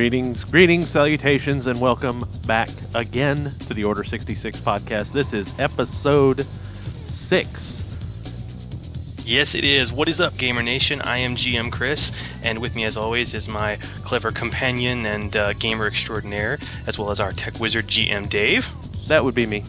[0.00, 5.12] Greetings, greetings, salutations, and welcome back again to the Order 66 podcast.
[5.12, 9.22] This is episode 6.
[9.26, 9.92] Yes, it is.
[9.92, 11.02] What is up, Gamer Nation?
[11.02, 15.52] I am GM Chris, and with me, as always, is my clever companion and uh,
[15.52, 18.70] gamer extraordinaire, as well as our tech wizard, GM Dave.
[19.08, 19.64] That would be me.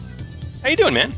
[0.62, 1.12] How you doing, man?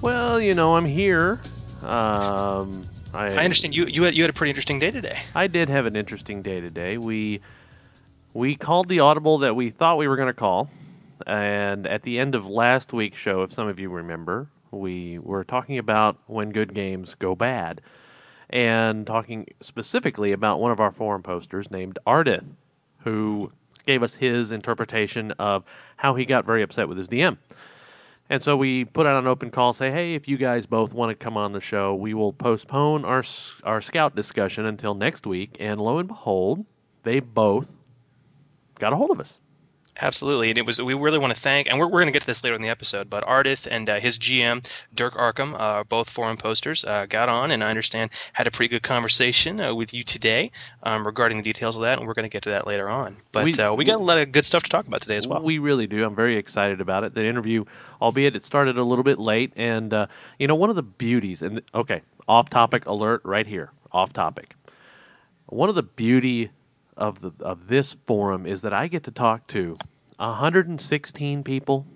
[0.00, 1.38] Well, you know, I'm here.
[1.82, 5.18] Um, I, I understand you you had, you had a pretty interesting day today.
[5.34, 6.96] I did have an interesting day today.
[6.96, 7.42] We
[8.34, 10.70] we called the audible that we thought we were going to call,
[11.26, 15.44] and at the end of last week's show, if some of you remember, we were
[15.44, 17.80] talking about when good games go bad,
[18.48, 22.44] and talking specifically about one of our forum posters named Ardith,
[23.00, 23.52] who
[23.86, 25.64] gave us his interpretation of
[25.96, 27.38] how he got very upset with his DM.
[28.30, 31.10] And so we put out an open call, say, hey, if you guys both want
[31.10, 33.22] to come on the show, we will postpone our
[33.64, 35.56] our scout discussion until next week.
[35.60, 36.64] And lo and behold,
[37.02, 37.72] they both
[38.78, 39.38] got a hold of us.
[40.00, 40.80] Absolutely, and it was.
[40.80, 42.62] We really want to thank, and we're, we're going to get to this later in
[42.62, 43.10] the episode.
[43.10, 47.50] But Ardith and uh, his GM Dirk Arkham, uh, both forum posters, uh, got on,
[47.50, 50.50] and I understand had a pretty good conversation uh, with you today
[50.82, 53.18] um, regarding the details of that, and we're going to get to that later on.
[53.32, 55.28] But we, uh, we got a lot of good stuff to talk about today as
[55.28, 55.42] well.
[55.42, 56.06] We really do.
[56.06, 57.14] I'm very excited about it.
[57.14, 57.66] The interview,
[58.00, 60.06] albeit it started a little bit late, and uh,
[60.38, 64.56] you know one of the beauties, and okay, off topic alert right here, off topic.
[65.46, 66.50] One of the beauty
[66.96, 69.74] of the of this forum is that I get to talk to
[70.18, 71.86] 116 people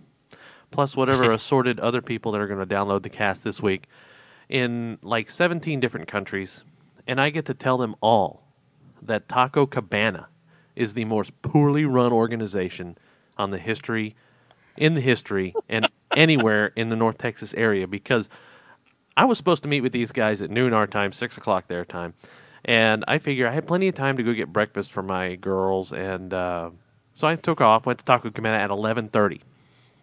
[0.70, 3.88] plus whatever assorted other people that are going to download the cast this week
[4.48, 6.64] in like 17 different countries.
[7.06, 8.42] And I get to tell them all
[9.00, 10.28] that Taco Cabana
[10.74, 12.98] is the most poorly run organization
[13.38, 14.14] on the history
[14.76, 18.28] in the history and anywhere in the North Texas area because
[19.16, 21.84] I was supposed to meet with these guys at noon our time, six o'clock their
[21.84, 22.14] time
[22.66, 25.92] and I figure I had plenty of time to go get breakfast for my girls,
[25.92, 26.70] and uh,
[27.14, 27.86] so I took off.
[27.86, 29.40] Went to Taco Cabana at eleven thirty.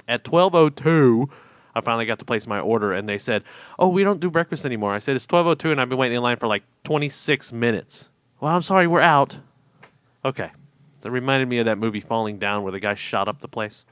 [0.08, 1.30] At twelve oh two,
[1.76, 3.44] I finally got to place my order, and they said,
[3.78, 5.98] "Oh, we don't do breakfast anymore." I said, "It's twelve oh two, and I've been
[5.98, 8.10] waiting in line for like twenty six minutes."
[8.40, 9.38] Well, I'm sorry, we're out.
[10.26, 10.52] Okay,
[11.02, 13.84] that reminded me of that movie Falling Down, where the guy shot up the place.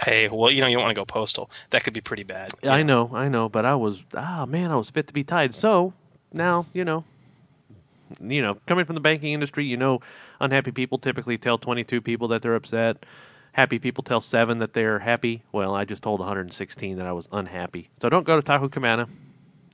[0.00, 1.50] Hey, well, you know, you don't want to go postal.
[1.70, 2.52] That could be pretty bad.
[2.62, 5.54] I know, I know, but I was, ah, man, I was fit to be tied.
[5.54, 5.94] So
[6.34, 7.04] now, you know,
[8.20, 10.00] you know, coming from the banking industry, you know,
[10.40, 13.04] unhappy people typically tell 22 people that they're upset.
[13.52, 15.42] Happy people tell seven that they're happy.
[15.52, 17.88] Well, I just told 116 that I was unhappy.
[18.00, 19.08] So don't go to Taco Cabana.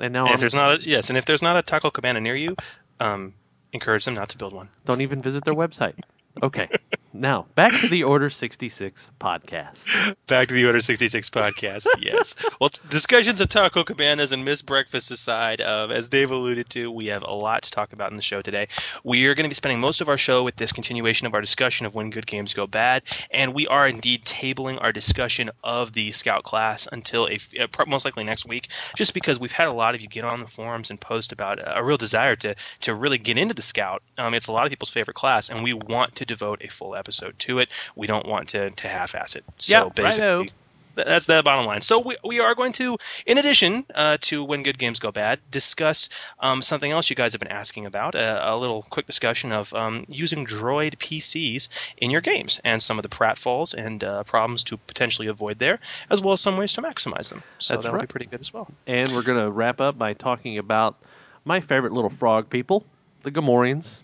[0.01, 2.21] And now, and if there's not a, yes, and if there's not a Taco Cabana
[2.21, 2.57] near you,
[3.01, 3.35] um,
[3.73, 4.69] encourage them not to build one.
[4.85, 5.99] Don't even visit their website.
[6.43, 6.69] Okay.
[7.15, 10.17] now, back to the Order 66 podcast.
[10.29, 12.35] Back to the Order 66 podcast, yes.
[12.59, 17.07] well, discussions of taco cabanas and missed breakfast aside, uh, as Dave alluded to, we
[17.07, 18.69] have a lot to talk about in the show today.
[19.05, 21.43] We are going to be spending most of our show with this continuation of our
[21.43, 25.93] discussion of when good games go bad, and we are indeed tabling our discussion of
[25.93, 29.73] the Scout class until a, uh, most likely next week, just because we've had a
[29.73, 32.55] lot of you get on the forums and post about a, a real desire to,
[32.81, 34.03] to really get into the Scout.
[34.17, 36.95] Um, it's a lot of people's favorite class, and we want to devote a full
[36.95, 37.69] episode to it.
[37.97, 39.45] We don't want to, to half-ass it.
[39.59, 40.51] So yep, basically,
[40.95, 41.81] that's the bottom line.
[41.81, 45.41] So we, we are going to, in addition uh, to when good games go bad,
[45.51, 46.09] discuss
[46.41, 48.15] um, something else you guys have been asking about.
[48.15, 51.69] A, uh, a little quick discussion of um, using Droid PCs
[51.99, 55.79] in your games and some of the pratfalls and uh, problems to potentially avoid there,
[56.11, 57.43] as well as some ways to maximize them.
[57.59, 58.09] So That's that'll right.
[58.09, 58.69] be pretty good as well.
[58.87, 60.97] And we're going to wrap up by talking about
[61.45, 62.85] my favorite little frog people,
[63.23, 64.01] the Gamorreans.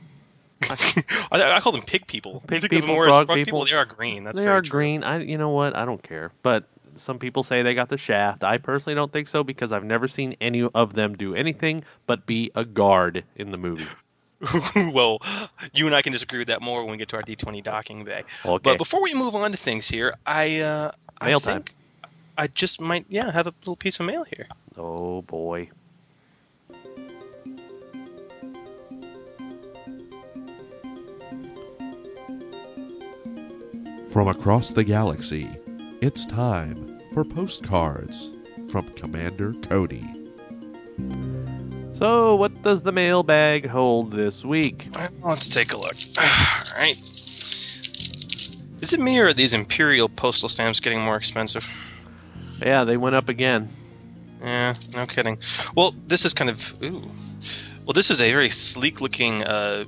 [1.30, 2.42] I, I, call them pig people.
[2.46, 3.44] Pig people, frog, frog people.
[3.44, 3.64] people.
[3.66, 4.24] They are green.
[4.24, 4.70] That's they are true.
[4.70, 5.04] green.
[5.04, 5.76] I, you know what?
[5.76, 6.32] I don't care.
[6.42, 6.64] But
[6.96, 8.42] some people say they got the shaft.
[8.42, 12.26] I personally don't think so because I've never seen any of them do anything but
[12.26, 13.86] be a guard in the movie.
[14.92, 15.18] well,
[15.72, 18.04] you and I can disagree with that more when we get to our D20 docking
[18.04, 18.22] bay.
[18.44, 18.62] Okay.
[18.62, 20.92] But before we move on to things here, I uh,
[21.24, 22.10] mail I think time.
[22.36, 24.46] I just might yeah have a little piece of mail here.
[24.76, 25.70] Oh boy.
[34.12, 35.50] From across the galaxy,
[36.00, 38.30] it's time for postcards
[38.70, 40.08] from Commander Cody.
[41.92, 44.88] So, what does the mailbag hold this week?
[45.22, 45.94] Let's take a look.
[46.18, 46.96] All right.
[48.80, 51.66] Is it me or are these imperial postal stamps getting more expensive?
[52.62, 53.68] Yeah, they went up again.
[54.40, 55.38] Yeah, no kidding.
[55.74, 57.10] Well, this is kind of ooh.
[57.84, 59.84] Well, this is a very sleek-looking uh,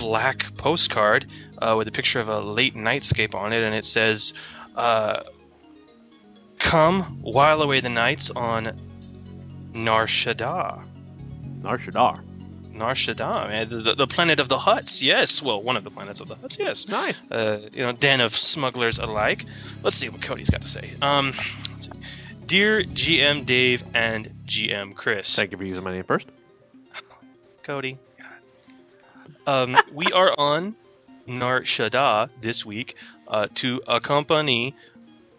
[0.00, 1.26] black postcard
[1.60, 4.32] uh, with a picture of a late nightscape on it, and it says,
[4.76, 5.22] uh,
[6.58, 8.76] "Come while away the nights on
[9.74, 10.82] Nar Shaddaa."
[11.62, 12.20] Nar Shaddaa.
[12.72, 15.02] Nar Shaddaa, man, the, the, the planet of the Hutts.
[15.02, 16.58] Yes, well, one of the planets of the Hutts.
[16.58, 17.14] Yes, Nice.
[17.30, 19.44] uh, you know, den of smugglers alike.
[19.82, 20.90] Let's see what Cody's got to say.
[21.02, 21.34] Um,
[22.46, 25.36] dear GM Dave and GM Chris.
[25.36, 26.28] Thank you for using my name first.
[27.62, 27.98] Cody.
[29.46, 30.74] Um, we are on
[31.30, 32.96] Nar Shaddaa this week
[33.28, 34.74] uh, to accompany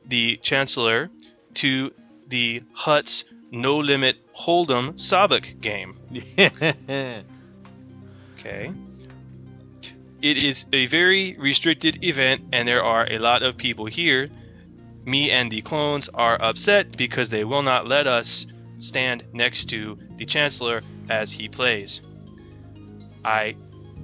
[0.06, 1.10] the Chancellor
[1.56, 1.94] to
[2.28, 5.98] the Hutt's No Limit Hold'em Sabacc game.
[8.40, 8.74] Okay.
[10.24, 14.30] It is a very restricted event, and there are a lot of people here.
[15.06, 18.48] Me and the clones are upset because they will not let us
[18.80, 22.02] stand next to the Chancellor as he plays.
[23.24, 23.56] I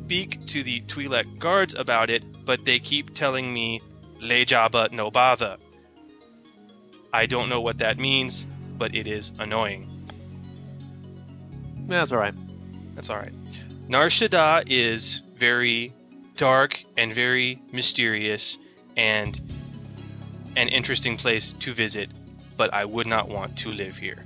[0.08, 3.82] speak to the Twi'lek guards about it, but they keep telling me,
[4.22, 5.58] Le Jabba no bother.
[7.12, 9.86] I don't know what that means, but it is annoying.
[11.90, 12.34] That's all right.
[12.96, 13.34] That's all right.
[13.90, 15.92] Nar Shaddaa is very
[16.38, 18.58] dark and very mysterious
[18.96, 19.42] and
[20.56, 22.10] an interesting place to visit,
[22.56, 24.26] but I would not want to live here.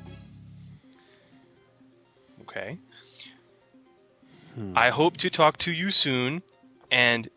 [2.42, 2.78] Okay.
[4.56, 4.74] Hmm.
[4.76, 6.42] I hope to talk to you soon,
[6.90, 7.30] and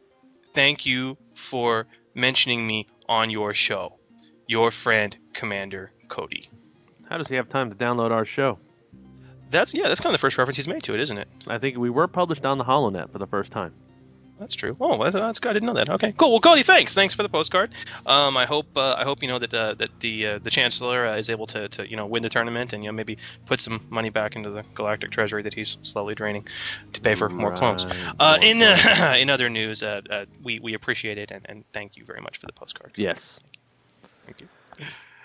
[0.52, 3.98] thank you for mentioning me on your show.
[4.46, 6.50] Your friend, Commander Cody.
[7.08, 8.58] How does he have time to download our show?
[9.50, 11.28] That's yeah, that's kind of the first reference he's made to it, isn't it?
[11.46, 13.72] I think we were published on the HoloNet for the first time.
[14.38, 14.76] That's true.
[14.80, 15.50] Oh, that's, that's good.
[15.50, 15.88] I didn't know that.
[15.88, 16.32] Okay, cool.
[16.32, 16.92] Well, Cody, thanks.
[16.94, 17.70] Thanks for the postcard.
[18.04, 21.06] Um, I hope uh, I hope you know that uh, that the uh, the chancellor
[21.06, 23.16] uh, is able to, to you know win the tournament and you know maybe
[23.46, 26.44] put some money back into the galactic treasury that he's slowly draining
[26.92, 27.86] to pay for more clones.
[27.86, 28.86] Right, Uh, more in clones.
[28.86, 32.20] uh, in other news, uh, uh, we we appreciate it and, and thank you very
[32.20, 32.92] much for the postcard.
[32.96, 33.38] Yes.
[34.26, 34.48] Thank you.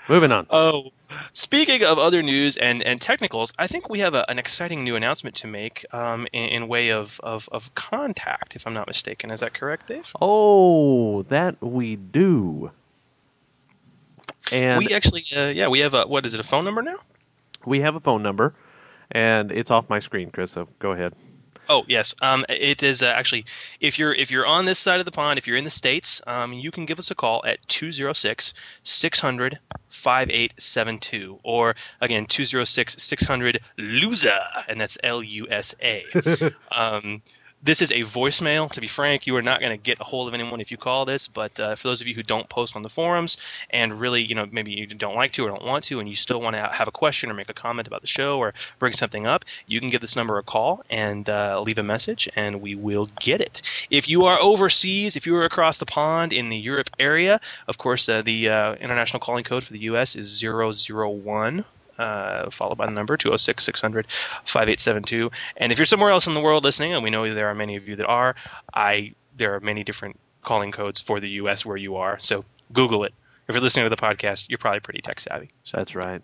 [0.09, 0.47] Moving on.
[0.49, 0.91] Oh,
[1.33, 4.95] speaking of other news and, and technicals, I think we have a, an exciting new
[4.95, 9.31] announcement to make um, in, in way of, of, of contact, if I'm not mistaken.
[9.31, 10.11] Is that correct, Dave?
[10.19, 12.71] Oh, that we do.
[14.51, 16.97] And we actually, uh, yeah, we have a, what is it, a phone number now?
[17.65, 18.53] we have a phone number,
[19.11, 20.51] and it's off my screen, Chris.
[20.51, 21.13] So go ahead.
[21.67, 23.45] Oh yes, um, it is uh, actually
[23.79, 26.21] if you're if you're on this side of the pond, if you're in the states,
[26.25, 28.53] um, you can give us a call at 206
[28.83, 29.59] 600
[29.89, 36.05] 5872 or again 206 600 loser and that's L U S A.
[37.61, 38.71] This is a voicemail.
[38.71, 40.77] To be frank, you are not going to get a hold of anyone if you
[40.77, 41.27] call this.
[41.27, 43.35] But uh, for those of you who don't post on the forums
[43.69, 46.15] and really, you know, maybe you don't like to or don't want to, and you
[46.15, 48.93] still want to have a question or make a comment about the show or bring
[48.93, 52.61] something up, you can give this number a call and uh, leave a message, and
[52.61, 53.61] we will get it.
[53.89, 57.77] If you are overseas, if you are across the pond in the Europe area, of
[57.77, 60.15] course, uh, the uh, international calling code for the U.S.
[60.15, 61.65] is 001
[61.99, 65.29] uh, followed by the number 206 600 5872.
[65.57, 67.75] And if you're somewhere else in the world listening, and we know there are many
[67.75, 68.35] of you that are,
[68.73, 71.65] I there are many different calling codes for the U.S.
[71.65, 72.17] where you are.
[72.19, 73.13] So Google it.
[73.47, 75.49] If you're listening to the podcast, you're probably pretty tech savvy.
[75.63, 76.21] So That's right.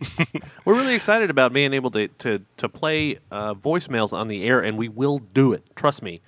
[0.64, 4.60] We're really excited about being able to to, to play uh, voicemails on the air,
[4.60, 5.62] and we will do it.
[5.76, 6.22] Trust me,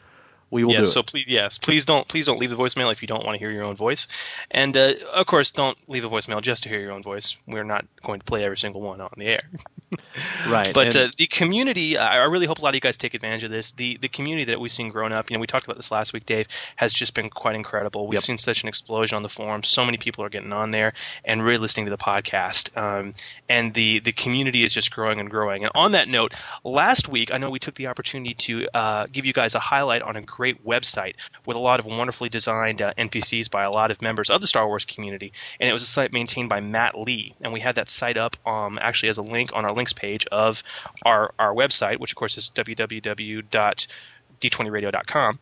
[0.53, 3.09] we will yes, so please, yes, please don't, please don't leave the voicemail if you
[3.09, 4.07] don't want to hear your own voice,
[4.51, 7.37] and uh, of course, don't leave a voicemail just to hear your own voice.
[7.49, 9.43] We're not going to play every single one on the air.
[10.49, 10.73] right.
[10.73, 13.45] But uh, the community, I I really hope a lot of you guys take advantage
[13.45, 13.73] of this.
[13.73, 16.13] The the community that we've seen growing up, you know, we talked about this last
[16.13, 18.07] week, Dave, has just been quite incredible.
[18.07, 18.25] We've Yep.
[18.25, 19.63] seen such an explosion on the forum.
[19.63, 20.93] So many people are getting on there
[21.25, 22.77] and really listening to the podcast.
[22.77, 23.15] Um,
[23.49, 25.65] and the the community is just growing and growing.
[25.65, 29.25] And on that note, last week I know we took the opportunity to uh, give
[29.25, 31.15] you guys a highlight on a great website
[31.47, 34.49] with a lot of wonderfully designed uh, NPCs by a lot of members of the
[34.49, 35.33] Star Wars community.
[35.61, 37.37] And it was a site maintained by Matt Lee.
[37.43, 40.27] And we had that site up um, actually as a link on our links page
[40.33, 40.65] of
[41.05, 45.35] our, our website, which of course is www.d20radio.com.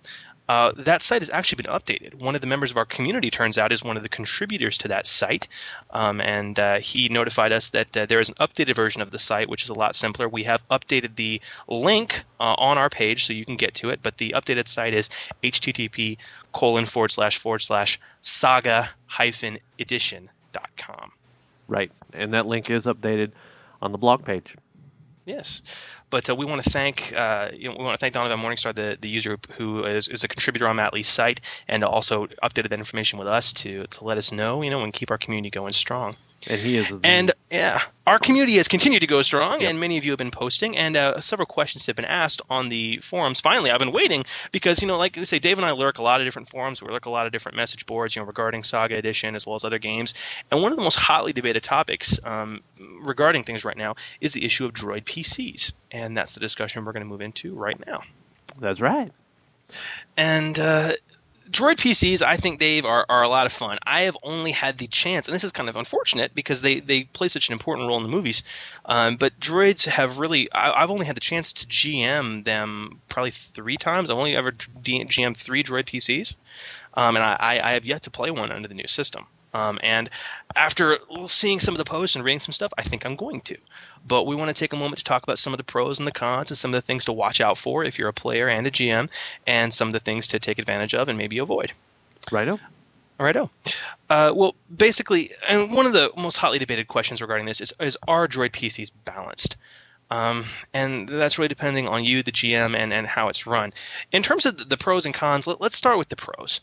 [0.51, 2.13] Uh, that site has actually been updated.
[2.15, 4.89] One of the members of our community, turns out, is one of the contributors to
[4.89, 5.47] that site,
[5.91, 9.19] um, and uh, he notified us that uh, there is an updated version of the
[9.21, 10.29] site, which is a lot simpler.
[10.29, 14.01] We have updated the link uh, on our page so you can get to it,
[14.03, 15.09] but the updated site is
[15.45, 16.19] http
[16.51, 21.13] colon forward slash forward slash saga hyphen edition dot com.
[21.69, 23.31] right, and that link is updated
[23.81, 24.57] on the blog page.
[25.31, 25.63] Yes,
[26.11, 28.75] but uh, we want to thank uh, you know, we want to thank Donovan Morningstar,
[28.75, 32.71] the, the user who is, is a contributor on Matt Lee's site, and also updated
[32.71, 35.51] that information with us to to let us know, you know, and keep our community
[35.51, 36.17] going strong.
[36.49, 36.89] And he is.
[36.89, 40.19] the- And yeah, our community has continued to go strong, and many of you have
[40.19, 43.41] been posting, and uh, several questions have been asked on the forums.
[43.41, 46.03] Finally, I've been waiting because you know, like we say, Dave and I lurk a
[46.03, 46.81] lot of different forums.
[46.83, 49.55] We lurk a lot of different message boards, you know, regarding Saga Edition as well
[49.55, 50.15] as other games.
[50.51, 52.61] And one of the most hotly debated topics um,
[53.03, 56.93] regarding things right now is the issue of Droid PCs, and that's the discussion we're
[56.93, 58.03] going to move into right now.
[58.59, 59.11] that's right.
[60.17, 60.93] And uh,
[61.51, 63.79] Droid PCs, I think, Dave, are, are a lot of fun.
[63.85, 67.05] I have only had the chance, and this is kind of unfortunate because they, they
[67.05, 68.43] play such an important role in the movies.
[68.85, 73.33] Um, but droids have really, I, I've only had the chance to GM them probably
[73.33, 74.11] three times.
[74.11, 76.37] I've only ever GM three droid PCs,
[76.95, 79.27] um, and I I have yet to play one under the new system.
[79.53, 80.09] Um, and
[80.57, 83.57] after seeing some of the posts and reading some stuff, I think I'm going to.
[84.07, 86.07] But we want to take a moment to talk about some of the pros and
[86.07, 88.49] the cons and some of the things to watch out for if you're a player
[88.49, 89.11] and a GM,
[89.47, 91.73] and some of the things to take advantage of and maybe avoid.
[92.31, 92.61] Righto.
[93.19, 93.51] Righto.
[94.09, 97.99] Uh, well, basically, and one of the most hotly debated questions regarding this is: Is
[98.09, 99.57] are Droid PCs balanced?
[100.11, 103.73] Um, and that's really depending on you, the GM, and, and how it's run.
[104.11, 106.61] In terms of the, pros and cons, let, let's start with the pros.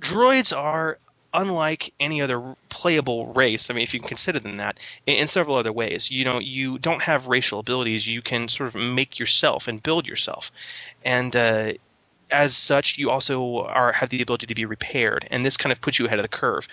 [0.00, 0.98] Droids are
[1.34, 3.68] unlike any other playable race.
[3.68, 6.10] I mean, if you can consider them that, in, in several other ways.
[6.10, 8.06] You know, you don't have racial abilities.
[8.06, 10.50] You can sort of make yourself and build yourself,
[11.04, 11.72] and uh,
[12.30, 15.80] as such, you also are have the ability to be repaired, and this kind of
[15.80, 16.66] puts you ahead of the curve.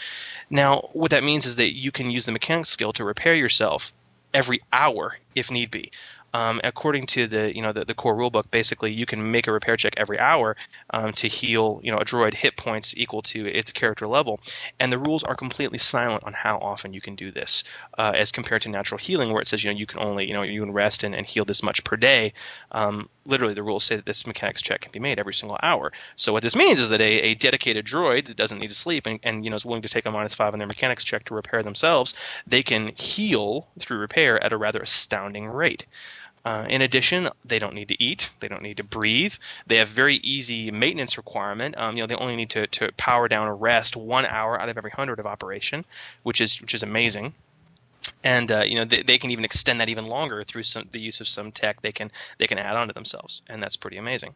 [0.50, 3.94] Now, what that means is that you can use the mechanics skill to repair yourself
[4.34, 5.92] every hour if need be.
[6.34, 9.52] Um, according to the you know the, the core rulebook, basically you can make a
[9.52, 10.56] repair check every hour
[10.92, 14.40] um, to heal you know a droid hit points equal to its character level,
[14.80, 17.64] and the rules are completely silent on how often you can do this,
[17.98, 20.34] uh, as compared to natural healing, where it says you know you can only you
[20.34, 22.32] know you can rest and, and heal this much per day.
[22.72, 25.92] Um, literally, the rules say that this mechanics check can be made every single hour.
[26.16, 29.06] So what this means is that a, a dedicated droid that doesn't need to sleep
[29.06, 31.26] and, and you know is willing to take a minus five on their mechanics check
[31.26, 32.14] to repair themselves,
[32.48, 35.86] they can heal through repair at a rather astounding rate.
[36.44, 38.32] Uh, in addition, they don't need to eat.
[38.40, 39.36] They don't need to breathe.
[39.68, 41.78] They have very easy maintenance requirement.
[41.78, 44.70] Um, you know, they only need to, to power down or rest one hour out
[44.70, 45.86] of every hundred of operation,
[46.24, 47.34] which is which is amazing.
[48.24, 51.00] And uh, you know, they, they can even extend that even longer through some, the
[51.00, 54.34] use of some tech they can they can add onto themselves, and that's pretty amazing.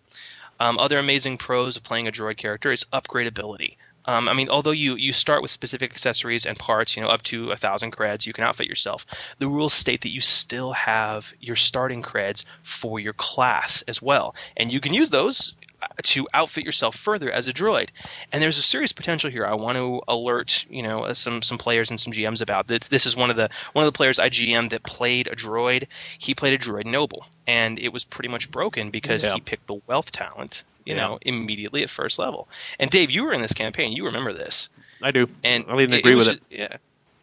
[0.60, 3.76] Um, other amazing pros of playing a droid character is upgradability.
[4.08, 7.24] Um, I mean, although you, you start with specific accessories and parts, you know, up
[7.24, 9.06] to a thousand creds, you can outfit yourself.
[9.40, 14.36] The rules state that you still have your starting creds for your class as well,
[14.58, 17.90] and you can use those uh, to outfit yourself further as a droid.
[18.32, 19.46] And there's a serious potential here.
[19.46, 22.84] I want to alert, you know, uh, some some players and some GMs about that.
[22.84, 25.86] This is one of the one of the players I GM that played a droid.
[26.18, 29.34] He played a droid noble, and it was pretty much broken because Yeah.
[29.34, 30.64] he picked the wealth talent.
[30.86, 31.02] You Yeah.
[31.08, 32.48] know, immediately at first level.
[32.80, 33.92] And Dave, you were in this campaign.
[33.94, 34.70] You remember this?
[35.02, 35.28] I do.
[35.44, 36.44] And I it- agree was with it.
[36.50, 36.78] Yeah.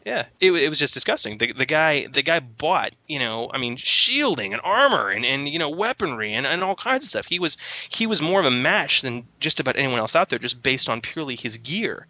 [0.04, 1.38] Yeah, it, it was just disgusting.
[1.38, 5.48] The, the guy, the guy bought, you know, I mean, shielding and armor and, and
[5.48, 7.26] you know, weaponry and, and all kinds of stuff.
[7.26, 7.56] He was
[7.88, 10.88] he was more of a match than just about anyone else out there, just based
[10.88, 12.08] on purely his gear,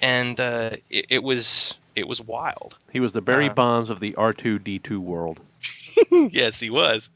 [0.00, 2.78] and uh, it, it was it was wild.
[2.90, 5.40] He was the Barry Uh, Bonds of the R two D two world.
[6.10, 7.10] yes, he was.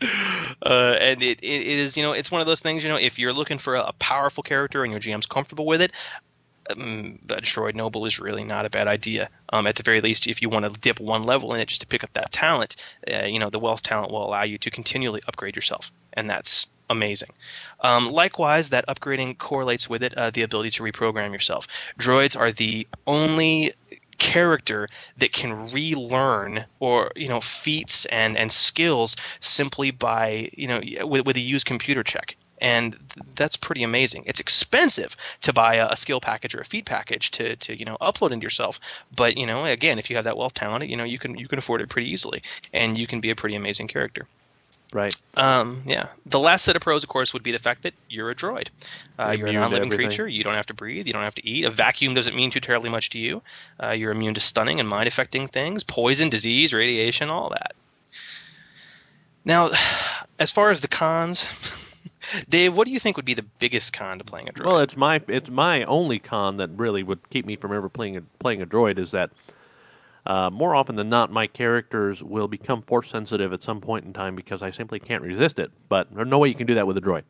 [0.63, 3.19] Uh, and it, it is, you know, it's one of those things, you know, if
[3.19, 5.93] you're looking for a, a powerful character and your GM's comfortable with it,
[6.71, 9.29] um, a Droid Noble is really not a bad idea.
[9.53, 11.81] Um, at the very least, if you want to dip one level in it just
[11.81, 12.77] to pick up that talent,
[13.13, 15.91] uh, you know, the wealth talent will allow you to continually upgrade yourself.
[16.13, 17.31] And that's amazing.
[17.81, 21.67] Um, likewise, that upgrading correlates with it uh, the ability to reprogram yourself.
[21.99, 23.73] Droids are the only
[24.23, 24.89] character
[25.19, 31.27] that can relearn or you know feats and and skills simply by you know with,
[31.27, 32.37] with a used computer check.
[32.61, 32.97] And
[33.35, 34.23] that's pretty amazing.
[34.25, 37.97] It's expensive to buy a, skill package or a feat package to to you know
[38.01, 39.05] upload into yourself.
[39.15, 41.49] But you know again if you have that wealth talent you know you can you
[41.49, 42.43] can afford it pretty easily.
[42.73, 44.29] And you can be a pretty amazing character
[44.93, 45.15] Right.
[45.37, 46.09] um, yeah.
[46.27, 48.69] The last set of pros, of course, would be the fact that you're a droid.
[49.19, 50.29] Uh, You're a non-living creature.
[50.29, 51.07] You don't have to breathe.
[51.07, 51.65] You don't have to eat.
[51.65, 53.43] A vacuum doesn't mean too terribly much to you.
[53.83, 57.73] Uh, you're immune to stunning and mind-affecting things, poison, disease, radiation, all that.
[59.45, 59.71] Now,
[60.39, 61.47] as far as the cons,
[62.49, 64.67] Dave, what do you think would be the biggest con to playing a droid?
[64.67, 68.17] Well, it's my it's my only con that really would keep me from ever playing
[68.17, 69.31] a, playing a droid is that
[70.25, 74.13] uh, more often than not, my characters will become force sensitive at some point in
[74.13, 75.71] time because I simply can't resist it.
[75.89, 77.25] But there's no way you can do that with a droid.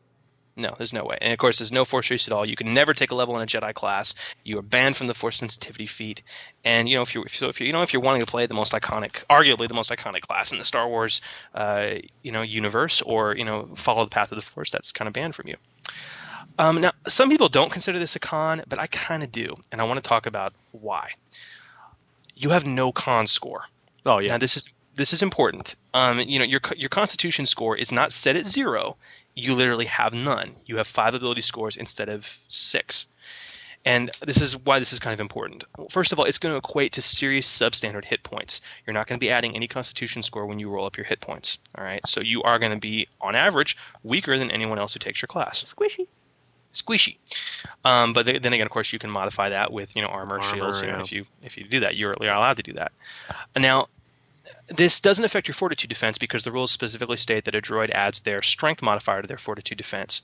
[0.55, 1.17] No, there's no way.
[1.19, 2.45] And of course, there's no force use at all.
[2.45, 4.13] You can never take a level in a Jedi class.
[4.43, 6.21] You are banned from the force sensitivity feat.
[6.63, 8.45] And you know, if you're so if you you know if you're wanting to play
[8.45, 11.21] the most iconic, arguably the most iconic class in the Star Wars,
[11.55, 15.07] uh, you know, universe, or you know, follow the path of the force, that's kind
[15.07, 15.55] of banned from you.
[16.59, 19.81] Um, now, some people don't consider this a con, but I kind of do, and
[19.81, 21.13] I want to talk about why.
[22.35, 23.65] You have no con score.
[24.05, 24.29] Oh yeah.
[24.29, 25.75] Now this is this is important.
[25.93, 28.97] Um, you know, your your Constitution score is not set at zero.
[29.35, 30.55] You literally have none.
[30.65, 33.07] You have five ability scores instead of six.
[33.85, 35.65] And this is why this is kind of important.
[35.89, 38.61] First of all, it's going to equate to serious substandard hit points.
[38.85, 41.19] You're not going to be adding any Constitution score when you roll up your hit
[41.19, 41.57] points.
[41.77, 44.99] All right, so you are going to be, on average, weaker than anyone else who
[44.99, 45.61] takes your class.
[45.63, 46.07] Squishy.
[46.73, 47.17] Squishy.
[47.85, 50.43] Um, but then again, of course, you can modify that with you know armor, Armor,
[50.43, 50.81] shields.
[50.81, 51.01] You know, yeah.
[51.01, 52.91] if you if you do that, you're, you're allowed to do that.
[53.55, 53.87] Now,
[54.67, 58.21] this doesn't affect your fortitude defense because the rules specifically state that a droid adds
[58.21, 60.21] their strength modifier to their fortitude defense.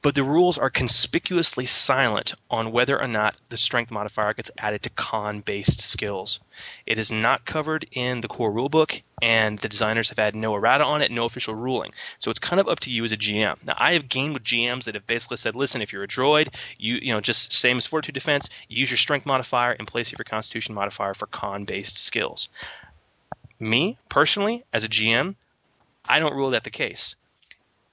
[0.00, 4.82] But the rules are conspicuously silent on whether or not the strength modifier gets added
[4.84, 6.38] to con based skills.
[6.86, 10.84] It is not covered in the core rulebook, and the designers have had no errata
[10.84, 11.92] on it, no official ruling.
[12.18, 13.64] So it's kind of up to you as a GM.
[13.66, 16.54] Now, I have gamed with GMs that have basically said, listen, if you're a droid,
[16.78, 20.18] you you know just same as fortitude defense, use your strength modifier in place of
[20.18, 22.48] your constitution modifier for con based skills
[23.60, 25.36] me personally as a GM,
[26.04, 27.14] I don't rule that the case.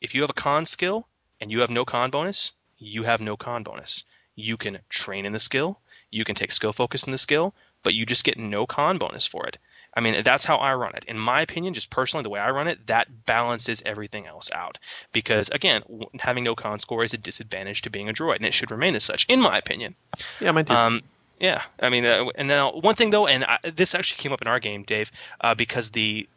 [0.02, 1.08] If you have a con skill
[1.42, 4.04] and you have no con bonus, you have no con bonus.
[4.36, 7.94] You can train in the skill, you can take skill focus in the skill, but
[7.94, 9.58] you just get no con bonus for it.
[9.94, 11.06] I mean, that's how I run it.
[11.06, 14.78] In my opinion, just personally, the way I run it, that balances everything else out.
[15.12, 15.82] Because again,
[16.20, 18.96] having no con score is a disadvantage to being a droid, and it should remain
[18.96, 19.96] as such, in my opinion.
[20.40, 20.74] Yeah, mine too.
[20.74, 21.02] Um,
[21.40, 24.42] yeah, I mean, uh, and now one thing though, and I, this actually came up
[24.42, 26.28] in our game, Dave, uh, because the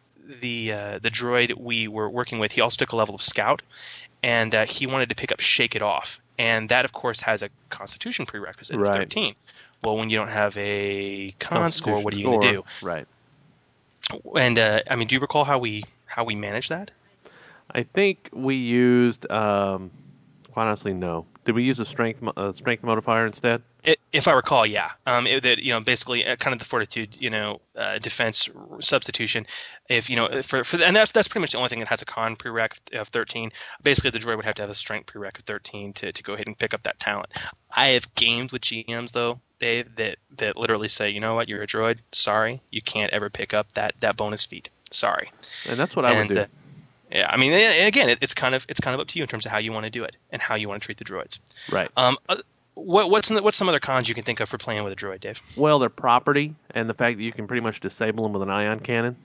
[0.41, 3.63] the uh, the droid we were working with, he also took a level of scout,
[4.23, 7.43] and uh, he wanted to pick up Shake It Off, and that of course has
[7.43, 8.95] a Constitution prerequisite of Right.
[8.95, 9.35] thirteen.
[9.83, 12.65] Well, when you don't have a con score, what are you going to do?
[12.83, 13.07] Right.
[14.37, 16.91] And uh, I mean, do you recall how we how we managed that?
[17.73, 19.31] I think we used.
[19.31, 19.91] Um,
[20.51, 21.27] quite honestly, no.
[21.51, 23.63] Did we use a strength uh, strength modifier instead?
[23.83, 26.65] It, if I recall, yeah, um, it, that you know, basically, uh, kind of the
[26.65, 29.47] fortitude, you know, uh, defense substitution.
[29.89, 32.03] If you know, for, for and that's that's pretty much the only thing that has
[32.03, 33.51] a con prereq of thirteen.
[33.83, 36.35] Basically, the droid would have to have a strength prereq of thirteen to, to go
[36.35, 37.33] ahead and pick up that talent.
[37.77, 41.65] I have gamed with GMs though, Dave, that that literally say, you know what, you're
[41.65, 41.99] a droid.
[42.13, 44.71] Sorry, you can't ever pick up that that bonus feat.
[44.93, 45.33] Sorry.
[45.69, 46.45] And that's what I and would do.
[47.11, 49.29] Yeah, I mean, again, it, it's kind of it's kind of up to you in
[49.29, 51.05] terms of how you want to do it and how you want to treat the
[51.05, 51.39] droids.
[51.71, 51.91] right.
[51.97, 52.37] Um, uh,
[52.75, 55.21] what, what's what's some other cons you can think of for playing with a droid,
[55.21, 55.41] Dave?
[55.57, 58.51] Well, their property and the fact that you can pretty much disable them with an
[58.51, 59.17] ion cannon.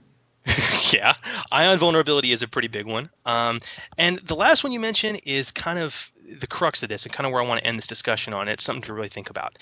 [0.94, 1.14] yeah,
[1.52, 3.10] ion vulnerability is a pretty big one.
[3.26, 3.62] Um,
[3.98, 7.26] and the last one you mentioned is kind of the crux of this, and kind
[7.26, 8.48] of where I want to end this discussion on.
[8.48, 9.58] It's something to really think about.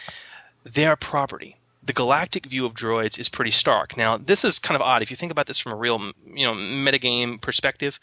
[0.63, 1.57] Their property.
[1.85, 3.97] The galactic view of droids is pretty stark.
[3.97, 6.45] Now, this is kind of odd if you think about this from a real, you
[6.45, 7.99] know, metagame perspective.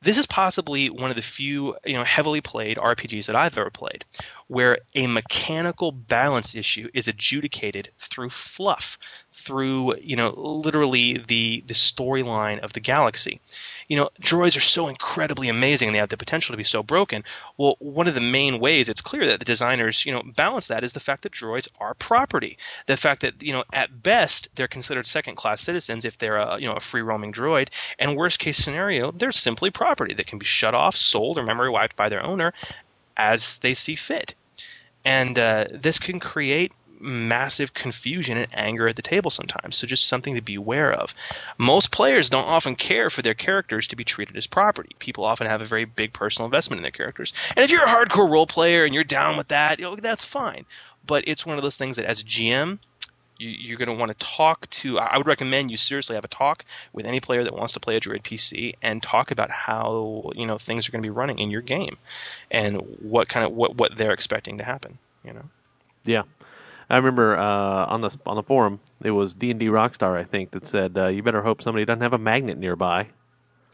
[0.00, 3.70] This is possibly one of the few, you know, heavily played RPGs that I've ever
[3.70, 4.04] played,
[4.52, 8.98] where a mechanical balance issue is adjudicated through fluff,
[9.32, 13.40] through, you know, literally the the storyline of the galaxy.
[13.88, 16.82] You know, droids are so incredibly amazing and they have the potential to be so
[16.82, 17.24] broken.
[17.56, 20.84] Well, one of the main ways it's clear that the designers, you know, balance that
[20.84, 22.58] is the fact that droids are property.
[22.84, 26.58] The fact that, you know, at best they're considered second class citizens if they're a,
[26.58, 30.38] you know, a free roaming droid, and worst case scenario, they're simply property that can
[30.38, 32.52] be shut off, sold, or memory wiped by their owner
[33.16, 34.34] as they see fit.
[35.04, 39.76] And uh, this can create massive confusion and anger at the table sometimes.
[39.76, 41.14] So just something to be aware of.
[41.58, 44.94] Most players don't often care for their characters to be treated as property.
[45.00, 47.32] People often have a very big personal investment in their characters.
[47.56, 50.24] And if you're a hardcore role player and you're down with that, you know, that's
[50.24, 50.64] fine.
[51.04, 52.78] But it's one of those things that as GM,
[53.42, 54.98] you, you're going to want to talk to.
[54.98, 57.96] I would recommend you seriously have a talk with any player that wants to play
[57.96, 61.38] a Droid PC and talk about how you know things are going to be running
[61.38, 61.96] in your game,
[62.50, 64.98] and what kind of what what they're expecting to happen.
[65.24, 65.44] You know.
[66.04, 66.22] Yeah,
[66.88, 70.24] I remember uh, on the on the forum it was D and D Rockstar I
[70.24, 73.08] think that said uh, you better hope somebody doesn't have a magnet nearby.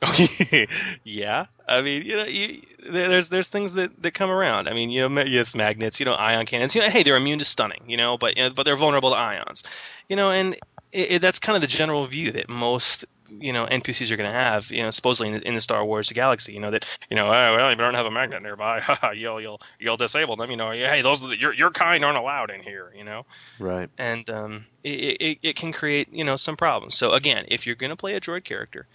[1.04, 4.68] yeah, I mean, you know, you, there's there's things that, that come around.
[4.68, 6.74] I mean, you know, yes, magnets, you know, ion cannons.
[6.74, 9.10] You know, hey, they're immune to stunning, you know, but you know, but they're vulnerable
[9.10, 9.62] to ions,
[10.08, 10.54] you know, and
[10.92, 14.30] it, it, that's kind of the general view that most you know NPCs are going
[14.30, 16.98] to have, you know, supposedly in the, in the Star Wars galaxy, you know, that
[17.10, 18.80] you know, oh, well, you don't have a magnet nearby,
[19.14, 22.60] you'll you'll you'll disable them, you know, hey, those your your kind aren't allowed in
[22.62, 23.24] here, you know
[23.58, 23.90] Right.
[23.98, 26.96] and um, it, it, it can create you know some problems.
[26.96, 28.86] So again, if you're going to play a droid character,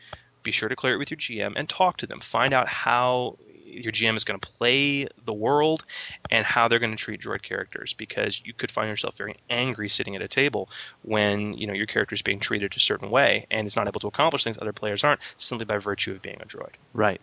[0.44, 2.20] be sure to clear it with your GM and talk to them.
[2.20, 3.38] Find out how
[3.74, 5.86] your GM is going to play the world
[6.30, 9.90] and how they're going to treat droid characters because you could find yourself very angry
[9.90, 10.70] sitting at a table
[11.04, 14.00] when you know your character is being treated a certain way and is not able
[14.00, 16.74] to accomplish things other players aren't simply by virtue of being a droid.
[16.94, 17.22] Right.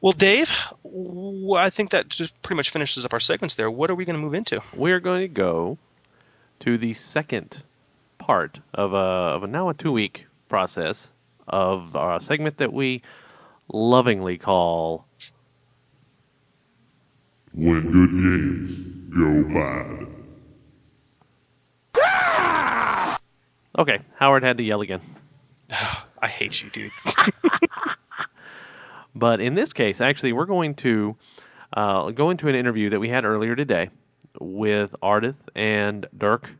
[0.00, 0.50] Well, Dave,
[1.56, 3.70] I think that just pretty much finishes up our segments there.
[3.70, 4.60] What are we going to move into?
[4.74, 5.78] We're going to go
[6.58, 7.62] to the second
[8.18, 11.10] part of a, of a now a two week process
[11.46, 13.02] of a segment that we
[13.72, 15.06] lovingly call
[17.54, 18.78] When good games
[19.16, 20.08] go bad.
[23.78, 25.00] Okay, Howard had to yell again.
[26.20, 26.92] I hate you, dude.
[29.14, 31.16] But in this case, actually, we're going to
[31.76, 33.90] uh, go into an interview that we had earlier today
[34.40, 36.54] with Ardith and Dirk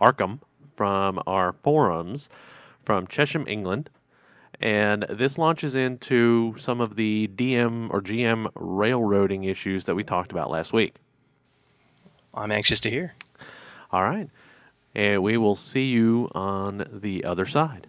[0.00, 0.40] Arkham
[0.74, 2.30] from our forums
[2.82, 3.90] from Chesham, England.
[4.60, 10.32] And this launches into some of the DM or GM railroading issues that we talked
[10.32, 10.96] about last week.
[12.34, 13.14] I'm anxious to hear.
[13.90, 14.28] All right.
[14.94, 17.86] And we will see you on the other side.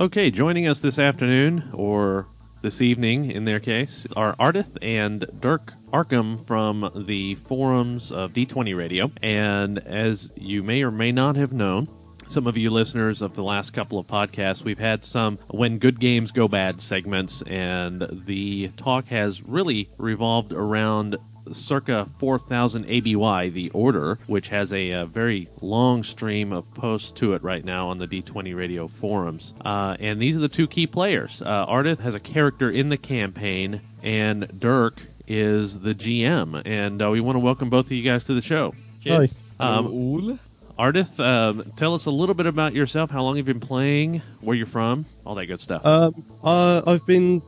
[0.00, 2.26] Okay, joining us this afternoon, or
[2.62, 8.76] this evening in their case, are Ardith and Dirk Arkham from the forums of D20
[8.76, 9.10] Radio.
[9.20, 11.88] And as you may or may not have known,
[12.28, 16.00] some of you listeners of the last couple of podcasts, we've had some when good
[16.00, 21.16] games go bad segments, and the talk has really revolved around
[21.50, 27.34] circa 4000 ABY, the order, which has a, uh very long stream of posts to
[27.34, 29.54] it right now on the D20 radio forums.
[29.64, 31.42] Uh, and these are the two key players.
[31.42, 36.62] Uh, Ardith has a character in the campaign, and Dirk is the GM.
[36.64, 38.74] And uh, we want to welcome both of you guys to the show.
[39.02, 39.34] Cheers.
[39.60, 40.38] Um,
[40.78, 43.10] Ardith, um, tell us a little bit about yourself.
[43.10, 44.22] How long have you been playing?
[44.40, 45.06] Where you're from?
[45.24, 45.84] All that good stuff.
[45.84, 47.42] Um, uh, I've been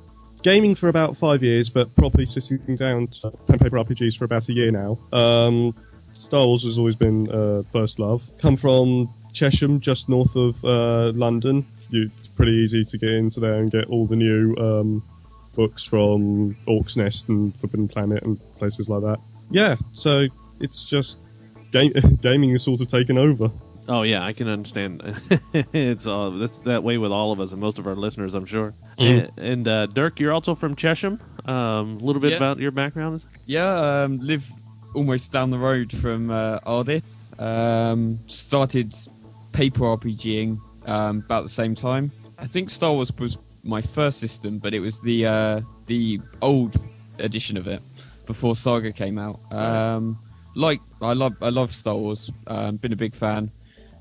[0.44, 4.48] gaming for about five years, but properly sitting down to pen paper RPGs for about
[4.48, 4.98] a year now.
[5.12, 5.74] Um,
[6.12, 8.30] Star Wars has always been uh, first love.
[8.38, 11.66] Come from Chesham, just north of uh, London.
[11.90, 15.02] It's pretty easy to get into there and get all the new um,
[15.54, 19.18] books from Orcs Nest and Forbidden Planet and places like that.
[19.50, 20.26] Yeah, so
[20.60, 21.18] it's just
[21.72, 23.50] game- gaming is sort of taken over.
[23.88, 25.02] Oh yeah, I can understand.
[25.72, 28.46] it's uh, that's that way with all of us and most of our listeners, I'm
[28.46, 28.72] sure.
[28.98, 31.20] And, and uh, Dirk, you're also from Chesham.
[31.46, 32.36] Um, a little bit Yeah.
[32.38, 33.22] about your background.
[33.46, 34.50] Yeah, um, live
[34.94, 37.02] almost down the road from uh, Ardith.
[37.38, 38.94] Um, started
[39.52, 42.10] paper RPGing um, about the same time.
[42.38, 46.76] I think Star Wars was my first system, but it was the uh, the old
[47.18, 47.82] edition of it
[48.26, 49.40] before Saga came out.
[49.52, 50.18] Um,
[50.54, 52.30] like I love I love Star Wars.
[52.46, 53.50] Um, been a big fan,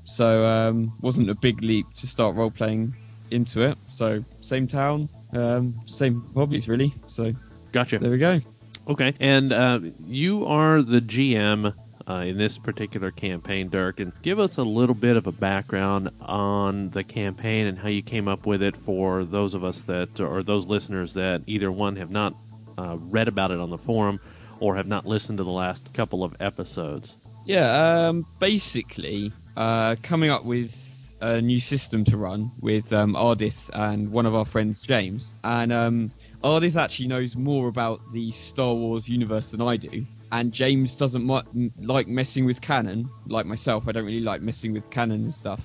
[0.04, 2.94] so um, wasn't a big leap to start role playing
[3.30, 3.76] into it.
[3.90, 6.94] So same town, um, same hobbies really.
[7.08, 7.32] So
[7.72, 7.98] Gotcha.
[7.98, 8.40] there we go.
[8.86, 11.74] Okay, and uh, you are the GM
[12.06, 16.10] uh, in this particular campaign, Dirk, and give us a little bit of a background
[16.20, 20.20] on the campaign and how you came up with it for those of us that,
[20.20, 22.34] or those listeners that either one have not
[22.76, 24.20] uh, read about it on the forum
[24.60, 27.16] or have not listened to the last couple of episodes.
[27.46, 33.70] Yeah, um, basically, uh, coming up with a new system to run with um, Ardith
[33.74, 35.34] and one of our friends, James.
[35.44, 36.10] And um,
[36.42, 40.04] Ardith actually knows more about the Star Wars universe than I do.
[40.32, 43.86] And James doesn't mu- like messing with canon, like myself.
[43.86, 45.60] I don't really like messing with canon and stuff.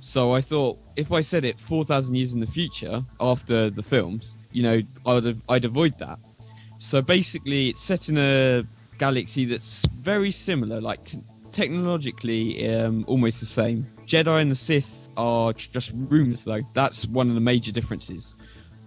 [0.00, 4.36] So I thought if I said it 4,000 years in the future after the films,
[4.52, 6.18] you know, I'd, I'd avoid that.
[6.78, 8.62] So basically, it's set in a
[8.98, 11.18] galaxy that's very similar, like t-
[11.52, 13.86] technologically um, almost the same.
[14.06, 16.62] Jedi and the Sith are just rumors, though.
[16.74, 18.34] That's one of the major differences.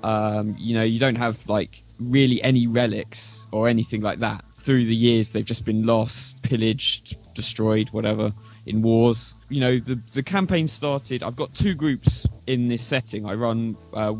[0.03, 4.43] Um, you know, you don't have like really any relics or anything like that.
[4.57, 8.33] Through the years, they've just been lost, pillaged, destroyed, whatever,
[8.65, 9.35] in wars.
[9.49, 11.21] You know, the the campaign started.
[11.21, 13.25] I've got two groups in this setting.
[13.27, 14.15] I run uh,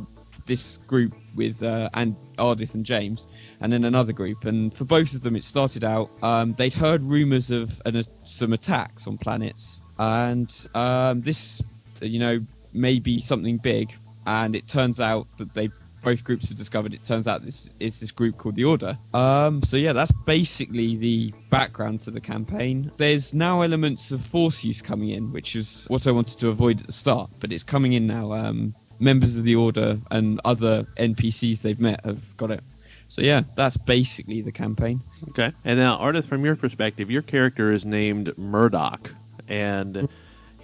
[0.46, 3.28] this group with uh, and Ardith and James,
[3.62, 4.46] and then another group.
[4.46, 8.04] And for both of them, it started out um, they'd heard rumors of an, uh,
[8.24, 11.62] some attacks on planets, and um, this,
[12.02, 12.40] you know,
[12.74, 13.94] may be something big.
[14.28, 15.70] And it turns out that they
[16.06, 16.94] both groups have discovered.
[16.94, 18.98] It turns out this is this group called the Order.
[19.14, 22.92] Um, so yeah, that's basically the background to the campaign.
[22.98, 26.80] There's now elements of force use coming in, which is what I wanted to avoid
[26.80, 28.32] at the start, but it's coming in now.
[28.32, 32.64] Um, members of the Order and other NPCs they've met have got it.
[33.08, 35.02] So yeah, that's basically the campaign.
[35.30, 35.52] Okay.
[35.64, 39.14] And now, Ardith, from your perspective, your character is named Murdoch,
[39.48, 40.10] and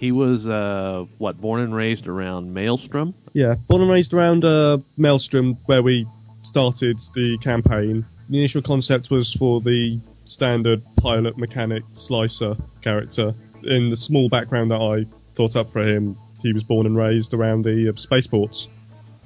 [0.02, 3.14] He was uh, what born and raised around Maelstrom.
[3.34, 6.08] Yeah, born and raised around uh, Maelstrom, where we
[6.42, 8.04] started the campaign.
[8.26, 13.32] The initial concept was for the standard pilot mechanic slicer character.
[13.62, 17.34] In the small background that I thought up for him, he was born and raised
[17.34, 18.68] around the uh, spaceports.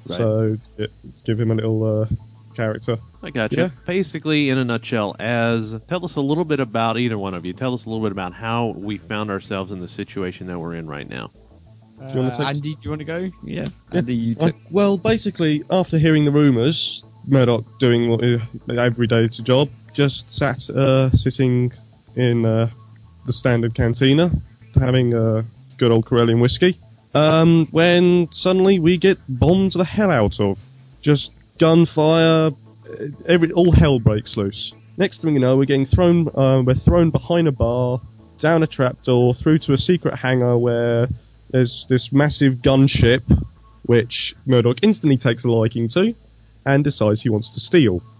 [0.07, 0.17] Right.
[0.17, 0.91] So it,
[1.25, 2.05] give him a little uh,
[2.55, 2.97] character.
[3.23, 3.63] I got you.
[3.63, 3.69] Yeah.
[3.85, 7.53] Basically, in a nutshell, as tell us a little bit about either one of you.
[7.53, 10.75] Tell us a little bit about how we found ourselves in the situation that we're
[10.75, 11.31] in right now.
[11.99, 13.17] Do you wanna Uh, take- Andy, do you want to go?
[13.17, 13.67] Yeah, Yeah.
[13.91, 14.55] Andy, you I- took.
[14.69, 18.37] well, basically, after hearing the rumours, Murdoch doing what, uh,
[18.79, 21.73] every day's job, just sat uh, sitting
[22.15, 22.69] in uh,
[23.25, 24.31] the standard cantina,
[24.75, 25.43] having a
[25.77, 26.79] good old Corellian whiskey.
[27.13, 30.63] Um, when suddenly we get bombed the hell out of,
[31.01, 34.73] just gunfire, uh, every all hell breaks loose.
[34.97, 36.27] Next thing you know, we're getting thrown.
[36.35, 38.01] Uh, we're thrown behind a bar,
[38.39, 41.07] down a trapdoor, through to a secret hangar where
[41.51, 43.21] there's this massive gunship
[43.83, 46.13] which Murdoch instantly takes a liking to
[46.65, 48.03] and decides he wants to steal.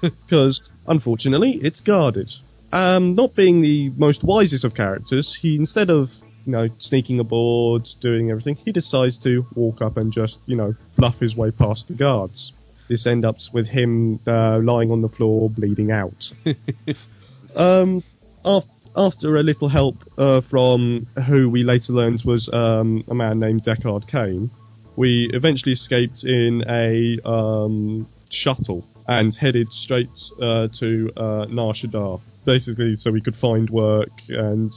[0.00, 2.30] Because, unfortunately, it's guarded.
[2.72, 6.12] Um, not being the most wisest of characters, he instead of,
[6.46, 10.74] you know, sneaking aboard, doing everything, he decides to walk up and just, you know,
[10.96, 12.52] bluff his way past the guards.
[12.88, 16.32] This ends up with him uh, lying on the floor, bleeding out.
[17.56, 18.02] um,
[18.44, 23.40] after, after a little help uh, from who we later learned was um, a man
[23.40, 24.50] named Deckard Kane,
[24.94, 32.20] we eventually escaped in a um, shuttle and headed straight uh, to uh, Nar Shaddaa,
[32.44, 34.10] basically so we could find work.
[34.28, 34.72] And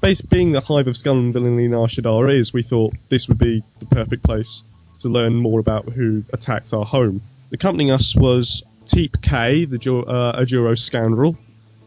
[0.00, 3.38] bas being the hive of scum and villainy Nar Shaddaa is, we thought this would
[3.38, 4.64] be the perfect place
[5.00, 7.20] to learn more about who attacked our home.
[7.52, 11.36] Accompanying us was Teep K, the Ju- uh, a Juro scoundrel,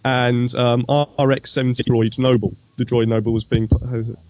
[0.05, 2.55] and um, RX-70 droid Noble.
[2.77, 3.67] The droid Noble was being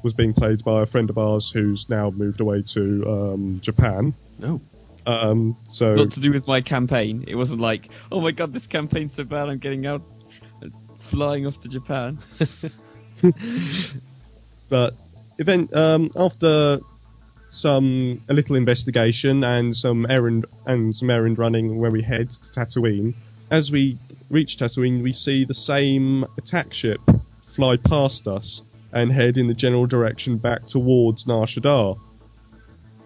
[0.02, 4.14] was being played by a friend of ours who's now moved away to um, Japan.
[4.40, 4.60] No.
[5.06, 7.24] Um, so Not to do with my campaign.
[7.28, 10.02] It wasn't like, oh my god, this campaign's so bad, I'm getting out,
[10.64, 12.18] uh, flying off to Japan.
[14.70, 14.96] but
[15.38, 16.80] event um, after
[17.50, 22.52] some a little investigation and some errand and some errand running where we head to
[22.52, 23.14] Tatooine.
[23.52, 23.98] As we
[24.30, 27.02] reach Tatooine, we see the same attack ship
[27.44, 32.00] fly past us and head in the general direction back towards Nar Shaddaa.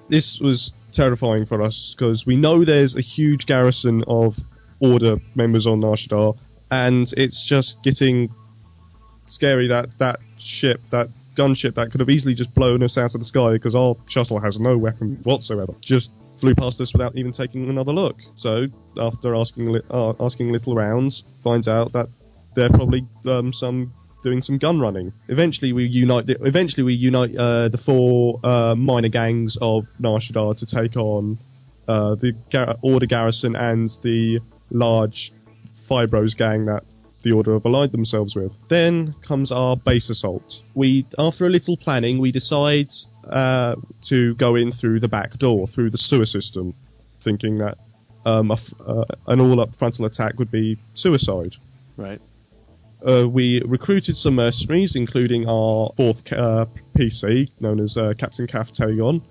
[0.10, 4.38] This was terrifying for us because we know there's a huge garrison of
[4.80, 6.38] Order members on Nar Shaddaa,
[6.72, 8.34] and it's just getting
[9.26, 13.22] scary that that ship, that gunship that could have easily just blown us out of
[13.22, 17.32] the sky because our shuttle has no weapon whatsoever, just flew past us without even
[17.32, 18.18] taking another look.
[18.36, 22.08] So after asking uh, asking little rounds, finds out that
[22.56, 25.14] they're probably um, some doing some gun running.
[25.28, 26.26] Eventually, we unite.
[26.26, 31.38] The, eventually, we unite uh, the four uh, minor gangs of Nar to take on
[31.88, 34.40] uh, the gar- Order garrison and the
[34.72, 35.34] large
[35.74, 36.84] Fibros gang that
[37.24, 38.58] the Order have allied themselves with.
[38.70, 40.62] Then comes our base assault.
[40.76, 42.90] We, after a little planning, we decide
[43.30, 46.74] uh, to go in through the back door, through the sewer system,
[47.22, 47.78] thinking that
[48.26, 51.56] um, a f- uh, an all-up frontal attack would be suicide.
[51.98, 52.22] Right.
[53.06, 56.66] Uh, we recruited some mercenaries, including our fourth uh,
[56.98, 59.22] PC, known as uh, Captain Kath Tagon,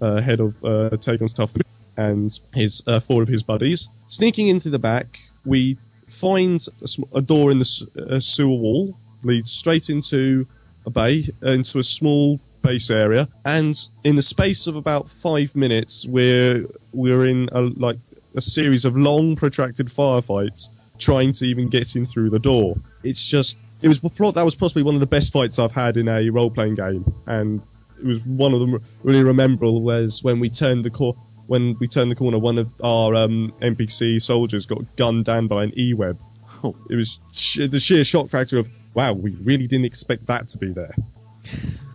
[0.00, 1.54] uh, head of uh, Tagon's Tough,
[1.96, 3.88] and his uh, four of his buddies.
[4.08, 5.78] Sneaking into the back, we
[6.12, 10.46] find a, a door in the sewer wall, leads straight into
[10.86, 15.54] a bay, uh, into a small base area, and in the space of about five
[15.56, 17.98] minutes, we're we're in a like
[18.34, 22.76] a series of long, protracted firefights trying to even get in through the door.
[23.02, 26.08] It's just it was that was possibly one of the best fights I've had in
[26.08, 27.60] a role playing game, and
[27.98, 29.82] it was one of them really memorable.
[29.82, 31.16] Was when we turned the cor-
[31.52, 35.64] when we turned the corner, one of our um, NPC soldiers got gunned down by
[35.64, 36.18] an E-web.
[36.64, 36.74] Oh.
[36.88, 40.56] It was sh- the sheer shock factor of wow, we really didn't expect that to
[40.56, 40.94] be there.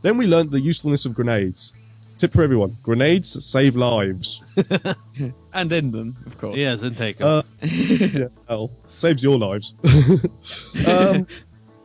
[0.04, 1.74] then we learned the usefulness of grenades.
[2.15, 4.43] Tip for everyone: grenades save lives.
[5.54, 6.56] and end them, of course.
[6.56, 7.28] Yes, and take 'em.
[7.28, 9.74] Uh, yeah, well, saves your lives.
[10.88, 11.26] um,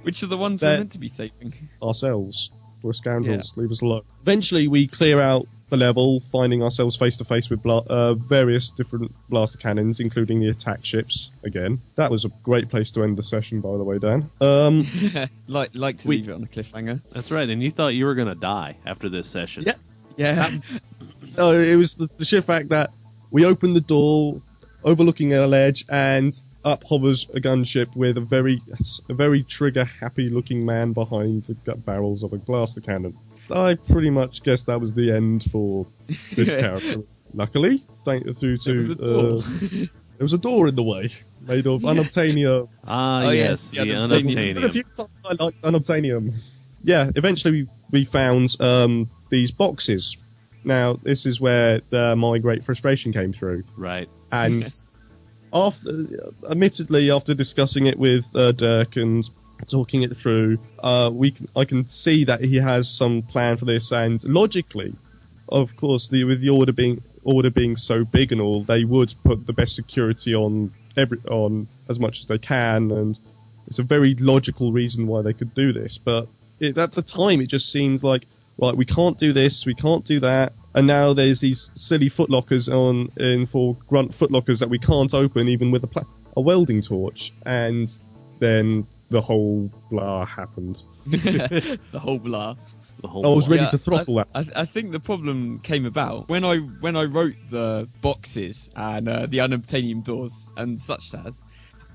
[0.03, 1.55] Which are the ones we're meant to be saving?
[1.83, 2.51] ourselves.
[2.83, 3.57] We're scoundrels.
[3.57, 4.03] Leave us alone.
[4.21, 8.71] Eventually, we clear out the level, finding ourselves face to face with bla- uh, various
[8.71, 11.31] different blaster cannons, including the attack ships.
[11.45, 14.31] Again, that was a great place to end the session, by the way, Dan.
[14.43, 14.87] Um,
[15.49, 17.01] like, like to We- leave it on a cliffhanger.
[17.13, 17.49] That's right.
[17.49, 19.65] And you thought you were going to die after this session.
[19.67, 19.73] Yeah.
[20.19, 20.59] Yeah.
[21.39, 22.91] no, it was the, the sheer fact that
[23.31, 24.43] we opened the door,
[24.85, 26.33] overlooking a ledge, and
[26.67, 28.61] up hovers a gunship with a very,
[29.09, 33.17] a very trigger happy looking man behind the barrels of a blaster cannon.
[33.53, 35.87] I pretty much guessed that was the end for
[36.35, 37.03] this character.
[37.35, 39.39] Luckily, thank through to There was a door.
[39.39, 39.69] uh,
[40.19, 41.09] there was a door in the way
[41.47, 42.69] made of unobtainium.
[42.87, 44.55] Ah, Oh, yes, yes, the the unobtainium.
[44.55, 46.35] But a few times I like unobtainium.
[46.85, 50.17] Yeah, eventually we, we found um, these boxes.
[50.65, 54.09] Now this is where the, my great frustration came through, Right.
[54.31, 54.65] and
[55.53, 56.07] after,
[56.51, 59.29] admittedly, after discussing it with uh, Dirk and
[59.67, 63.65] talking it through, uh, we can, I can see that he has some plan for
[63.65, 64.95] this, and logically,
[65.49, 69.15] of course, the, with the order being order being so big and all, they would
[69.25, 73.19] put the best security on every on as much as they can, and
[73.67, 75.99] it's a very logical reason why they could do this.
[75.99, 76.29] But
[76.61, 78.27] it, at the time, it just seemed like
[78.61, 82.73] right, we can't do this, we can't do that, and now there's these silly footlockers
[82.73, 86.03] on in for grunt footlockers that we can't open even with a pla-
[86.37, 87.99] a welding torch, and
[88.39, 90.85] then the whole blah happened.
[91.07, 92.57] the whole blah.
[93.03, 93.59] The whole I was block.
[93.59, 94.29] ready to throttle that.
[94.35, 99.09] I, I think the problem came about when I when I wrote the boxes and
[99.09, 101.45] uh, the unobtainium doors and such as,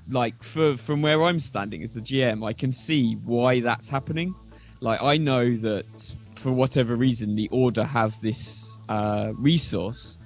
[0.10, 4.34] like for from where I'm standing as the GM, I can see why that's happening.
[4.80, 10.20] Like I know that for whatever reason, the order have this uh, resource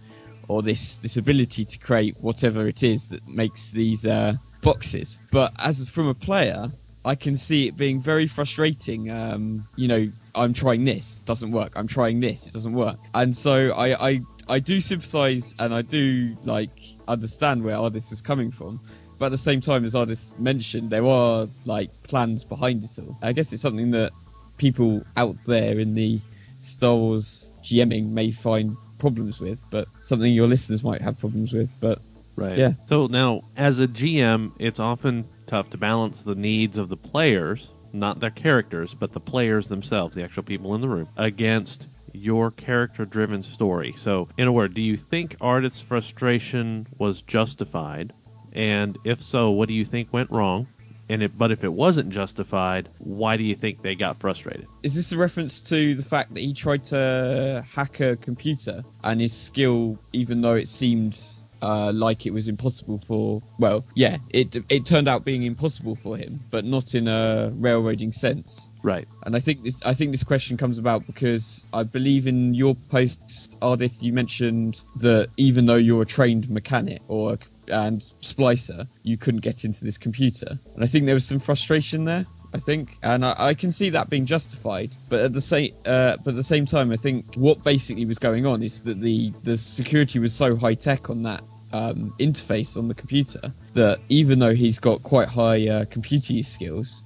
[0.49, 5.19] or this this ability to create whatever it is that makes these uh, boxes.
[5.31, 6.71] But as from a player,
[7.03, 9.09] I can see it being very frustrating.
[9.09, 11.73] Um, you know, I'm trying this, doesn't work.
[11.75, 12.97] I'm trying this, it doesn't work.
[13.13, 16.69] And so I I, I do sympathise and I do like
[17.07, 18.79] understand where Ardith was coming from.
[19.17, 23.17] But at the same time, as Ardith mentioned, there are like plans behind it all.
[23.21, 24.11] I guess it's something that
[24.57, 26.19] people out there in the
[26.59, 31.69] Star Wars GMing may find problems with, but something your listeners might have problems with.
[31.79, 31.99] But
[32.35, 32.57] Right.
[32.57, 32.73] Yeah.
[32.87, 37.71] So now, as a GM, it's often tough to balance the needs of the players,
[37.91, 42.51] not their characters, but the players themselves, the actual people in the room, against your
[42.51, 43.91] character driven story.
[43.91, 48.13] So, in a word, do you think Ardith's frustration was justified?
[48.53, 50.67] And if so, what do you think went wrong?
[51.09, 54.67] And it, but if it wasn't justified, why do you think they got frustrated?
[54.83, 59.19] is this a reference to the fact that he tried to hack a computer and
[59.19, 63.41] his skill, even though it seemed uh, like it was impossible for?
[63.59, 68.11] Well, yeah, it it turned out being impossible for him, but not in a railroading
[68.11, 68.71] sense.
[68.83, 69.07] Right.
[69.25, 72.75] And I think this I think this question comes about because I believe in your
[72.89, 78.87] post, Ardith, you mentioned that even though you're a trained mechanic or a, and splicer,
[79.03, 80.59] you couldn't get into this computer.
[80.75, 82.25] And I think there was some frustration there.
[82.53, 84.91] I think, and I, I can see that being justified.
[85.07, 88.19] But at the same, uh, but at the same time, I think what basically was
[88.19, 92.77] going on is that the the security was so high tech on that um, interface
[92.77, 97.03] on the computer that even though he's got quite high uh, computer skills,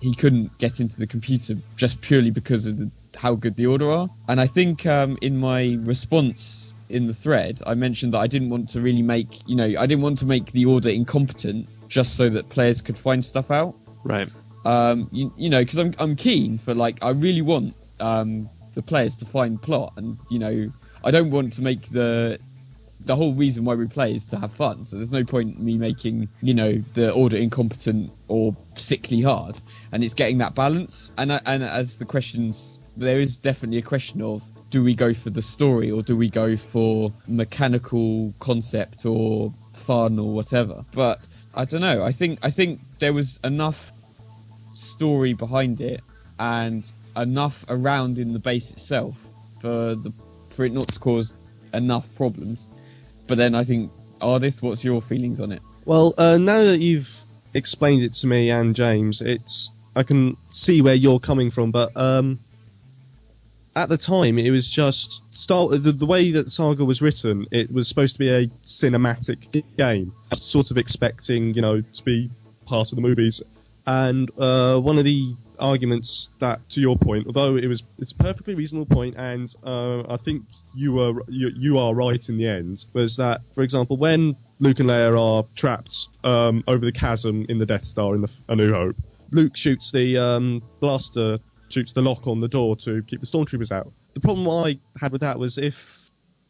[0.00, 3.90] he couldn't get into the computer just purely because of the, how good the order
[3.90, 4.08] are.
[4.28, 8.50] And I think um, in my response in the thread, I mentioned that I didn't
[8.50, 12.16] want to really make, you know, I didn't want to make the order incompetent just
[12.16, 13.74] so that players could find stuff out.
[14.04, 14.28] Right.
[14.64, 18.82] Um, you, you know, because I'm I'm keen for like I really want um, the
[18.82, 20.70] players to find plot, and you know,
[21.04, 22.38] I don't want to make the
[23.00, 24.84] the whole reason why we play is to have fun.
[24.84, 29.56] So there's no point in me making, you know, the order incompetent or sickly hard.
[29.92, 31.10] And it's getting that balance.
[31.16, 35.14] And I, and as the questions, there is definitely a question of do we go
[35.14, 40.84] for the story or do we go for mechanical concept or fun or whatever.
[40.92, 41.20] But
[41.54, 42.04] I don't know.
[42.04, 43.92] I think I think there was enough
[44.74, 46.02] story behind it
[46.38, 49.18] and enough around in the base itself
[49.60, 50.12] for the
[50.50, 51.34] for it not to cause
[51.72, 52.68] enough problems.
[53.28, 55.62] But then I think Ardith, what's your feelings on it?
[55.84, 57.08] Well, uh, now that you've
[57.54, 61.96] explained it to me and James, it's I can see where you're coming from, but
[61.96, 62.40] um,
[63.76, 65.68] at the time it was just Star.
[65.68, 70.12] The, the way that Saga was written, it was supposed to be a cinematic game.
[70.34, 72.30] Sort of expecting, you know, to be
[72.66, 73.42] part of the movies,
[73.86, 78.16] and uh, one of the arguments that, to your point, although it was it's a
[78.16, 80.44] perfectly reasonable point, and uh, I think
[80.74, 84.80] you were you, you are right in the end, was that, for example, when Luke
[84.80, 88.56] and Leia are trapped um, over the chasm in the Death Star in the A
[88.56, 88.96] New Hope,
[89.32, 91.38] Luke shoots the um, blaster,
[91.68, 93.92] shoots the lock on the door to keep the stormtroopers out.
[94.14, 96.07] The problem I had with that was if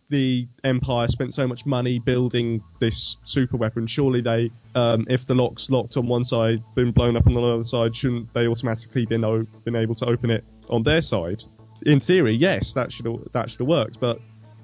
[0.08, 5.34] the Empire spent so much money building this super weapon, surely they, um, if the
[5.34, 9.04] lock's locked on one side, been blown up on the other side, shouldn't they automatically
[9.06, 11.44] been o- been able to open it on their side?
[11.86, 14.20] In theory, yes, that should that should have worked, but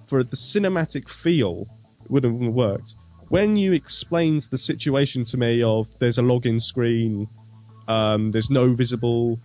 [0.07, 1.67] for the cinematic feel,
[2.05, 2.95] it wouldn't have worked.
[3.29, 7.29] When you explained the situation to me of there's a login screen,
[7.89, 9.39] um, there's no visible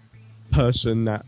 [0.51, 1.25] person that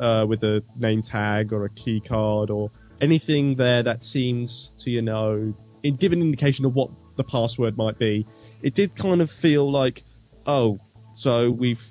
[0.00, 2.70] uh, with a name tag or a key card or
[3.00, 5.54] anything there that seems to you know
[5.98, 8.26] give an indication of what the password might be.
[8.62, 10.02] It did kind of feel like,
[10.46, 10.78] oh,
[11.14, 11.82] so we've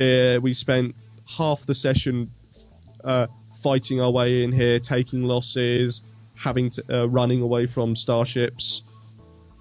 [0.00, 0.94] uh, we spent
[1.28, 2.30] half the session
[3.04, 3.26] uh,
[3.62, 6.02] fighting our way in here, taking losses,
[6.36, 8.84] having to uh, running away from starships,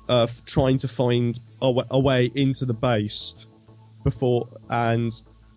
[0.10, 3.36] uh, f- trying to find a, w- a way into the base
[4.04, 5.12] before, and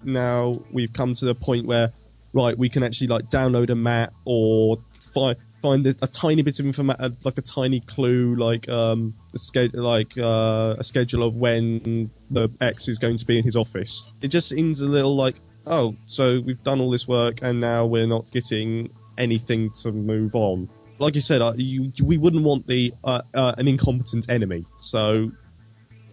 [0.04, 1.92] now we've come to the point where
[2.32, 6.58] right we can actually like download a map or find find a, a tiny bit
[6.60, 11.36] of information like a tiny clue like um a schedule like uh, a schedule of
[11.36, 14.12] when the x is going to be in his office.
[14.22, 17.86] It just seems a little like oh so we've done all this work and now
[17.86, 20.68] we're not getting anything to move on.
[20.98, 24.64] Like you said uh, you, we wouldn't want the uh, uh, an incompetent enemy.
[24.78, 25.30] So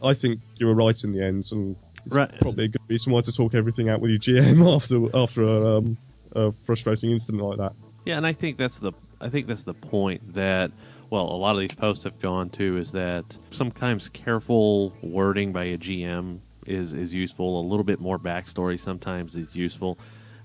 [0.04, 1.76] i think you were right in the end and
[2.06, 2.30] it's Right.
[2.42, 5.78] probably a good reason why to talk everything out with your gm after after a,
[5.78, 5.98] um,
[6.36, 7.72] a frustrating incident like that
[8.06, 10.72] Yeah, and I think that's the I think that's the point that
[11.10, 15.66] well, a lot of these posts have gone to is that sometimes careful wording by
[15.66, 17.60] a GM is is useful.
[17.60, 19.98] A little bit more backstory sometimes is useful.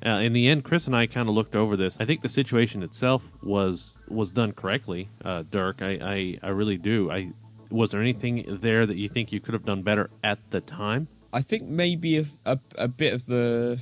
[0.05, 1.99] Uh, in the end, Chris and I kind of looked over this.
[2.01, 5.83] I think the situation itself was was done correctly, uh, Dirk.
[5.83, 7.11] I, I I really do.
[7.11, 7.33] I
[7.71, 11.09] was there anything there that you think you could have done better at the time?
[11.33, 13.81] I think maybe a, a, a bit of the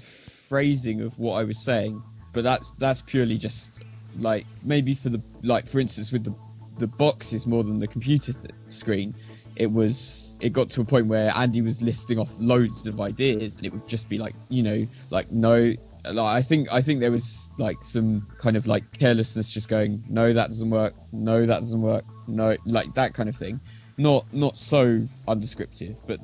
[0.48, 2.02] phrasing of what I was saying,
[2.38, 3.82] but that's that's purely just
[4.20, 6.32] like maybe for the like for instance with the
[6.78, 9.12] the boxes more than the computer th- screen.
[9.56, 13.56] It was it got to a point where Andy was listing off loads of ideas,
[13.56, 15.74] and it would just be like you know like no.
[16.04, 20.04] Like, I think I think there was like some kind of like carelessness, just going
[20.08, 23.58] no that doesn't work, no that doesn't work, no like that kind of thing.
[23.96, 26.20] Not not so undescriptive, but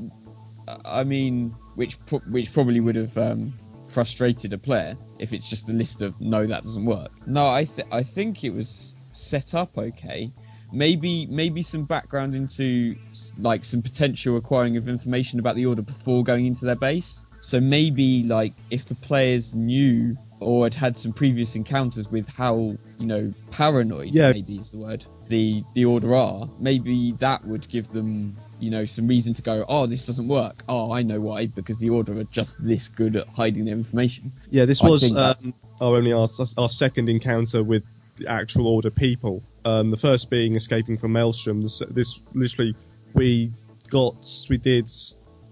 [0.85, 3.53] I mean, which pro- which probably would have um,
[3.89, 7.11] frustrated a player if it's just a list of no, that doesn't work.
[7.27, 10.31] No, I th- I think it was set up okay.
[10.73, 12.97] Maybe maybe some background into
[13.39, 17.25] like some potential acquiring of information about the order before going into their base.
[17.41, 22.77] So maybe like if the players knew or had had some previous encounters with how
[22.99, 24.33] you know paranoid Yeah.
[24.33, 28.85] maybe is the word the the order are maybe that would give them you know
[28.85, 32.19] some reason to go oh this doesn't work oh i know why because the order
[32.19, 36.13] are just this good at hiding their information Yeah, this I was um, our only
[36.13, 36.29] our,
[36.59, 37.83] our second encounter with
[38.17, 39.43] the actual order people.
[39.65, 41.63] Um, the first being escaping from Maelstrom.
[41.63, 42.77] This, this literally
[43.15, 43.53] we
[43.89, 44.91] got we did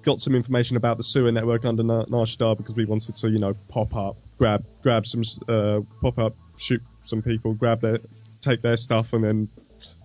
[0.02, 3.30] got some information about the sewer network under Na- Nar Shaddaa because we wanted to
[3.30, 7.98] you know pop up, grab grab some uh, pop up, shoot some people, grab their
[8.40, 9.48] take their stuff, and then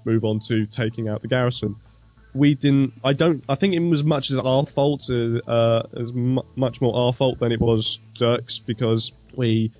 [0.05, 1.75] move on to taking out the garrison
[2.37, 2.93] we didn't.
[3.03, 3.43] I don't.
[3.49, 7.11] I think it was much as our fault, uh, uh, as mu- much more our
[7.11, 9.71] fault than it was Dirk's because we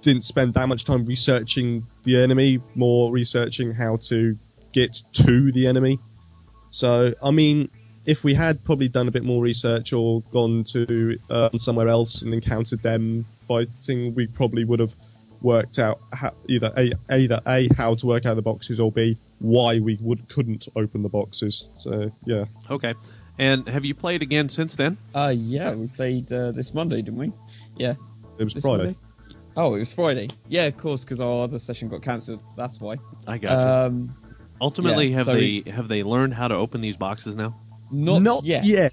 [0.00, 4.38] didn't spend that much time researching the enemy, more researching how to
[4.72, 5.98] get to the enemy.
[6.70, 7.68] So, I mean,
[8.04, 12.22] if we had probably done a bit more research or gone to uh, somewhere else
[12.22, 14.94] and encountered them fighting, we probably would have
[15.40, 19.16] worked out how, either a either a how to work out the boxes or b
[19.38, 21.68] why we would couldn't open the boxes.
[21.78, 22.94] So yeah, Okay.
[23.38, 24.96] And have you played again since then?
[25.14, 27.32] uh yeah we played uh, this monday didn't we
[27.76, 27.94] yeah
[28.38, 28.84] it was this Friday.
[28.84, 28.98] Monday?
[29.56, 32.94] oh it was friday yeah of course because our other session got cancelled that's why
[33.26, 33.56] I got you.
[33.96, 34.16] um
[34.60, 37.54] Ultimately, yeah, have so they have they learned how to open these boxes now?
[37.90, 38.92] not, not yet,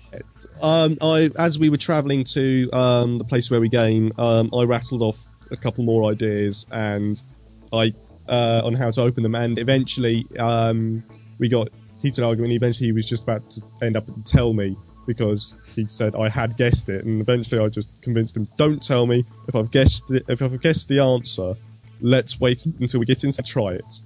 [0.62, 4.64] Um, I as we were travelling to um, the place where we game, um, I
[4.64, 7.22] rattled off a couple more ideas and
[7.72, 7.94] I
[8.32, 11.04] uh, on how to open them, and eventually um,
[11.38, 11.68] we got
[12.02, 12.54] heated argument.
[12.54, 14.76] Eventually, he was just about to end up and tell me
[15.06, 19.06] because he said I had guessed it, and eventually I just convinced him, "Don't tell
[19.06, 21.54] me if I've guessed it, if I've guessed the answer.
[22.04, 24.02] Let's wait until we get in and try it."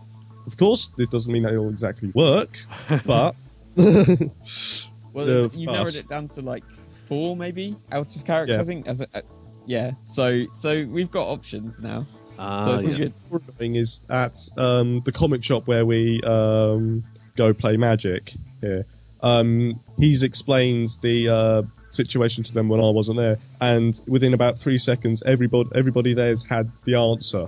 [0.48, 2.60] Of course, this doesn't mean that it'll exactly work,
[3.06, 3.36] but
[3.78, 6.64] well the you narrowed it down to like
[7.08, 8.62] four maybe out of character Yeah.
[8.62, 9.22] i think as a, uh,
[9.66, 12.06] yeah so so we've got options now
[12.38, 13.08] Uh, So it's yeah.
[13.30, 17.04] we're doing is at um, the comic shop where we um,
[17.36, 18.86] go play Magic here.
[19.22, 24.58] Um, he's explains the uh, situation to them when I wasn't there, and within about
[24.60, 27.48] three seconds, everybody everybody there's had the answer.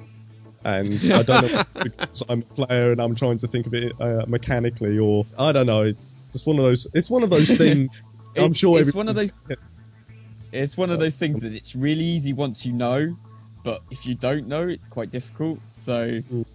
[0.64, 3.74] And I don't know if because I'm a player and I'm trying to think of
[3.74, 5.84] it uh, mechanically, or I don't know.
[5.84, 6.88] It's just one of those.
[6.94, 7.90] It's one of those things.
[8.36, 9.34] I'm sure it's one of those
[10.52, 13.16] it's one of those things that it's really easy once you know
[13.68, 15.98] but if you don't know it's quite difficult so
[16.32, 16.46] Mm.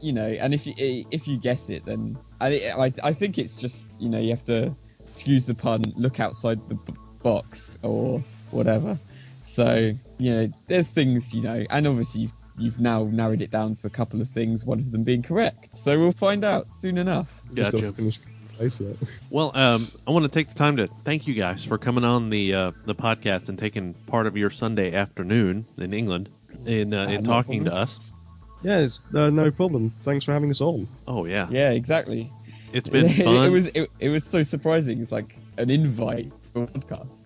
[0.00, 0.74] you know and if you
[1.18, 2.00] if you guess it then
[2.40, 2.48] I,
[2.84, 6.58] I i think it's just you know you have to excuse the pun look outside
[6.68, 8.98] the b- box or whatever
[9.42, 13.74] So you know, there's things you know, and obviously you've, you've now narrowed it down
[13.76, 14.64] to a couple of things.
[14.66, 15.74] One of them being correct.
[15.74, 17.30] So we'll find out soon enough.
[17.54, 17.86] Just Gotcha.
[17.86, 18.18] to finish
[18.56, 18.96] place yet.
[19.30, 22.28] Well, um, I want to take the time to thank you guys for coming on
[22.30, 26.28] the uh, the podcast and taking part of your Sunday afternoon in England
[26.66, 27.82] in uh, in no talking to problem.
[27.82, 27.98] us.
[28.62, 29.92] yeah, it's, uh, no problem.
[30.02, 30.86] Thanks for having us on.
[31.06, 32.30] Oh yeah, Yeah, exactly.
[32.72, 33.44] it's been fun.
[33.44, 35.00] it was it, it was so surprising.
[35.00, 37.24] It's like an invite to a podcast.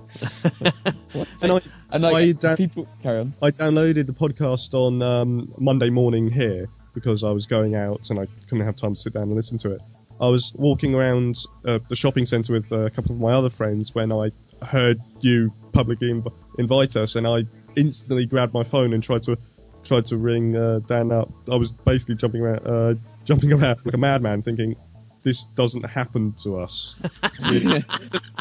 [1.12, 1.53] What's And?
[1.53, 1.61] I,
[1.91, 3.35] and like I da- people carry on.
[3.43, 8.18] I downloaded the podcast on um, Monday morning here because I was going out and
[8.18, 9.80] I couldn't have time to sit down and listen to it.
[10.20, 13.51] I was walking around uh, the shopping centre with uh, a couple of my other
[13.51, 14.30] friends when I
[14.64, 17.45] heard you publicly inv- invite us, and I
[17.77, 19.37] instantly grabbed my phone and tried to
[19.85, 21.31] tried to ring uh, Dan up.
[21.51, 22.95] I was basically jumping around, uh,
[23.25, 24.77] jumping around like a madman, thinking
[25.23, 27.01] this doesn't happen to us.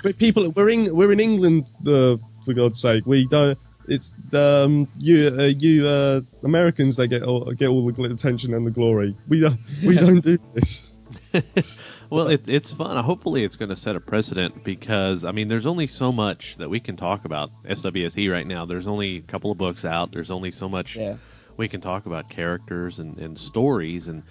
[0.04, 3.06] but people, we're in we're in England, uh, for God's sake.
[3.06, 3.58] We don't.
[3.88, 6.96] It's the um, you uh, you uh, Americans.
[6.96, 9.16] They get all, get all the attention and the glory.
[9.28, 10.91] We don't we don't do this.
[12.10, 13.02] Well, it, it's fun.
[13.04, 16.70] Hopefully, it's going to set a precedent because I mean, there's only so much that
[16.70, 18.66] we can talk about SWSE right now.
[18.66, 20.12] There's only a couple of books out.
[20.12, 21.16] There's only so much Yeah.
[21.56, 24.24] we can talk about characters and, and stories and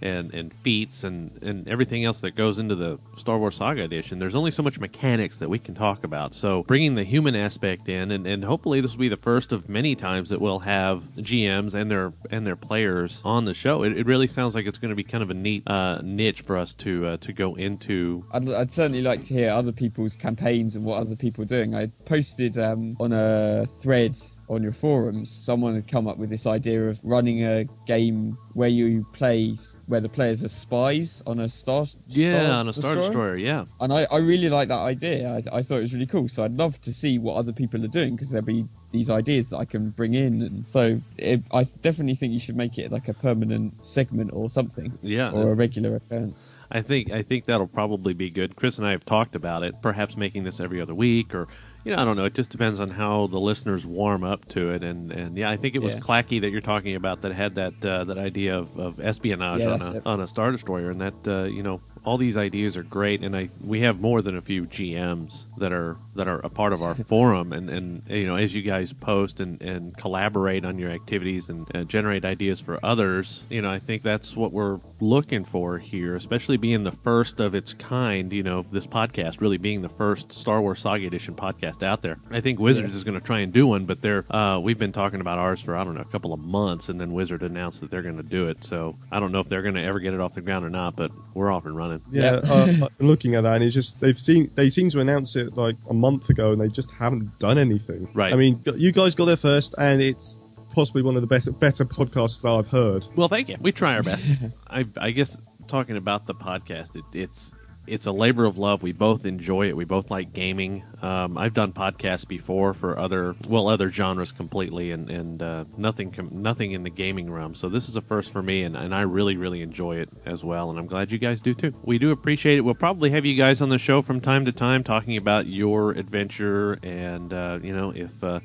[0.00, 4.18] and and feats and and everything else that goes into the Star Wars Saga edition.
[4.18, 6.34] There's only so much mechanics that we can talk about.
[6.34, 9.68] So bringing the human aspect in, and, and hopefully this will be the first of
[9.68, 13.82] many times that we'll have GMs and their and their players on the show.
[13.82, 16.42] It, it really sounds like it's going to be kind of a neat uh, niche
[16.42, 18.24] for us to uh, to go into.
[18.32, 21.74] I'd, I'd certainly like to hear other people's campaigns and what other people are doing.
[21.74, 24.16] I posted um, on a thread
[24.48, 25.30] on your forums.
[25.30, 30.00] Someone had come up with this idea of running a game where you play, where
[30.00, 31.86] the players are spies on a star.
[32.06, 33.36] Yeah, star on a Star Destroyer.
[33.36, 35.28] Yeah, And I, I really like that idea.
[35.28, 36.28] I, I thought it was really cool.
[36.28, 39.50] So I'd love to see what other people are doing because there'll be these ideas
[39.50, 40.42] that I can bring in.
[40.42, 44.48] And so it, I definitely think you should make it like a permanent segment or
[44.48, 44.96] something.
[45.02, 45.30] Yeah.
[45.32, 46.50] Or a regular occurrence.
[46.70, 48.56] I think I think that'll probably be good.
[48.56, 51.46] Chris and I have talked about it, perhaps making this every other week, or
[51.86, 52.24] you know, I don't know.
[52.24, 54.82] It just depends on how the listeners warm up to it.
[54.82, 56.00] And, and yeah, I think it was Yeah.
[56.00, 59.74] Clacky that you're talking about that had that uh, that idea of, of espionage Yeah,
[59.74, 60.02] on a it.
[60.04, 63.22] on a star destroyer, and that uh, you know all these ideas are great.
[63.22, 66.72] And I we have more than a few GMs that are that are a part
[66.72, 70.78] of our forum, and and you know as you guys post and and collaborate on
[70.78, 74.80] your activities and uh, generate ideas for others, you know I think that's what we're
[75.00, 78.32] looking for here, especially being the first of its kind.
[78.32, 82.18] You know, this podcast really being the first Star Wars Saga Edition podcast out there.
[82.30, 84.92] I think Wizards is going to try and do one, but they're uh, we've been
[84.92, 87.80] talking about ours for I don't know a couple of months, and then Wizard announced
[87.80, 88.62] that they're going to do it.
[88.64, 90.70] So I don't know if they're going to ever get it off the ground or
[90.70, 91.95] not, but we're off and running.
[92.10, 95.36] Yeah, uh, been looking at that, and it's just they've seen they seem to announce
[95.36, 98.08] it like a month ago, and they just haven't done anything.
[98.14, 98.32] Right.
[98.32, 100.38] I mean, you guys got there first, and it's
[100.76, 103.06] possibly one of the best better podcasts I've heard.
[103.16, 103.56] Well, thank you.
[103.60, 104.26] We try our best.
[104.68, 107.52] I, I guess talking about the podcast, it, it's
[107.86, 108.82] it's a labor of love.
[108.82, 109.76] We both enjoy it.
[109.76, 110.84] We both like gaming.
[111.02, 116.10] Um, I've done podcasts before for other well other genres completely, and and uh, nothing
[116.10, 117.54] com- nothing in the gaming realm.
[117.54, 120.44] So this is a first for me, and, and I really really enjoy it as
[120.44, 120.70] well.
[120.70, 121.74] And I'm glad you guys do too.
[121.82, 122.62] We do appreciate it.
[122.62, 125.92] We'll probably have you guys on the show from time to time talking about your
[125.92, 128.22] adventure, and uh, you know if.
[128.22, 128.40] Uh,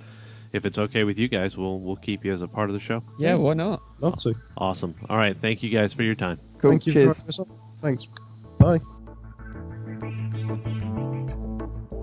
[0.53, 2.79] if it's okay with you guys, we'll we'll keep you as a part of the
[2.81, 3.01] show.
[3.17, 3.81] Yeah, why not?
[3.99, 4.35] Love to.
[4.57, 4.95] Awesome.
[5.09, 5.37] All right.
[5.37, 6.39] Thank you guys for your time.
[6.57, 6.71] Cool.
[6.71, 7.13] Thank you Cheers.
[7.13, 7.59] for having us on.
[7.81, 8.07] Thanks.
[8.59, 8.79] Bye.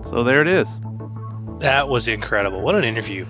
[0.09, 0.67] So there it is.
[1.59, 2.61] That was incredible.
[2.61, 3.25] What an interview.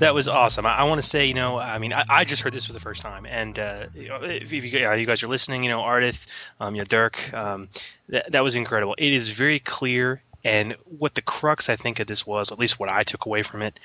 [0.00, 0.66] That was awesome.
[0.66, 2.72] I, I want to say, you know, I mean, I, I just heard this for
[2.72, 5.80] the first time, and uh, if, if you, uh, you guys are listening, you know,
[5.80, 6.26] Ardith,
[6.60, 7.68] um, you know, Dirk, um,
[8.08, 8.94] that that was incredible.
[8.98, 12.78] It is very clear, and what the crux I think of this was, at least
[12.78, 13.80] what I took away from it,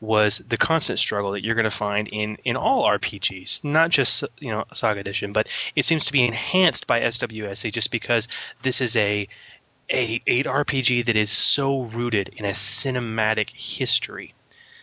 [0.00, 4.24] was the constant struggle that you're going to find in in all RPGs, not just
[4.40, 8.28] you know Saga Edition, but it seems to be enhanced by SWSE just because
[8.62, 9.28] this is a
[9.90, 14.34] a, a RPG that is so rooted in a cinematic history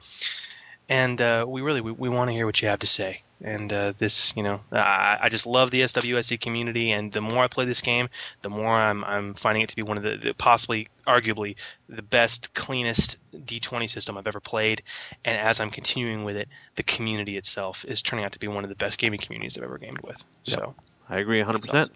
[0.88, 3.72] and uh, we really we, we want to hear what you have to say and
[3.72, 6.92] uh, this, you know, I, I, just love the SWSE community.
[6.92, 8.08] And the more I play this game,
[8.42, 11.56] the more I'm, I'm finding it to be one of the, the possibly, arguably,
[11.88, 14.82] the best, cleanest D20 system I've ever played.
[15.24, 18.64] And as I'm continuing with it, the community itself is turning out to be one
[18.64, 20.24] of the best gaming communities I've ever gamed with.
[20.44, 20.58] Yep.
[20.58, 20.74] So
[21.08, 21.74] I agree 100%.
[21.74, 21.94] Awesome.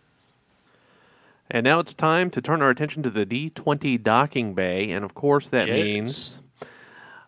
[1.48, 4.90] And now it's time to turn our attention to the D20 docking bay.
[4.90, 5.74] And of course, that yes.
[5.76, 6.38] means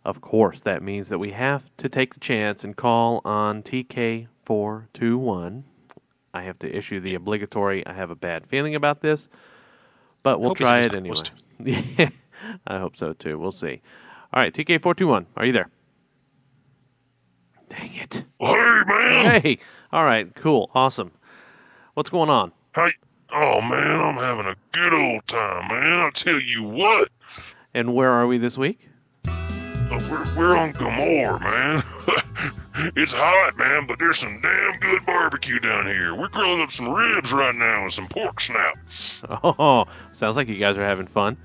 [0.05, 5.63] of course, that means that we have to take the chance and call on TK421.
[6.35, 9.29] I have to issue the obligatory, I have a bad feeling about this,
[10.23, 11.17] but we'll try it anyway.
[11.65, 12.11] Yeah,
[12.69, 13.37] I hope so too.
[13.37, 13.81] We'll see.
[14.33, 15.69] All right, TK421, are you there?
[17.69, 18.25] Dang it.
[18.39, 19.41] Hey, man.
[19.41, 19.59] Hey.
[19.93, 20.71] All right, cool.
[20.75, 21.13] Awesome.
[21.95, 22.53] What's going on?
[22.75, 22.91] Hey.
[23.31, 26.01] Oh, man, I'm having a good old time, man.
[26.01, 27.09] I'll tell you what.
[27.75, 28.88] And where are we this week?
[29.91, 31.83] Uh, we're, we're on Gomorrah, man.
[32.97, 36.15] it's hot, man, but there's some damn good barbecue down here.
[36.15, 38.77] We're grilling up some ribs right now and some pork snap.
[39.43, 41.37] Oh, sounds like you guys are having fun.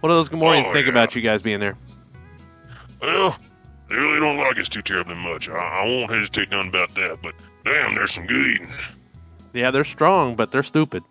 [0.00, 0.92] What do those Gamorreans oh, think yeah.
[0.92, 1.76] about you guys being there?
[3.00, 3.36] Well,
[3.88, 5.48] they really don't like us too terribly much.
[5.48, 8.68] I, I won't hesitate none about that, but damn, there's some good eating.
[9.54, 11.02] Yeah, they're strong, but they're stupid.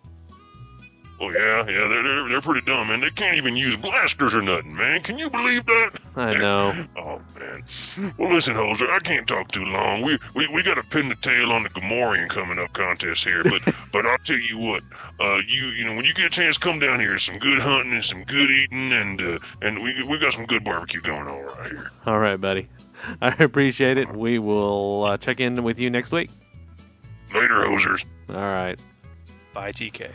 [1.20, 3.00] Oh yeah, yeah, they're, they're they're pretty dumb, man.
[3.00, 5.02] They can't even use blasters or nothing, man.
[5.02, 5.90] Can you believe that?
[6.14, 6.86] I know.
[6.96, 7.64] oh man.
[8.16, 10.02] Well, listen, Hoser, I can't talk too long.
[10.02, 13.42] We we, we got to pin the tail on the Gamorrean coming up contest here,
[13.42, 13.62] but
[13.92, 14.84] but I'll tell you what.
[15.18, 17.18] Uh, you you know when you get a chance, come down here.
[17.18, 20.62] Some good hunting and some good eating, and uh, and we we got some good
[20.62, 21.90] barbecue going on right here.
[22.06, 22.68] All right, buddy.
[23.20, 24.14] I appreciate it.
[24.14, 26.30] We will uh, check in with you next week.
[27.34, 28.04] Later, hosers.
[28.30, 28.78] All right.
[29.52, 30.12] Bye, TK.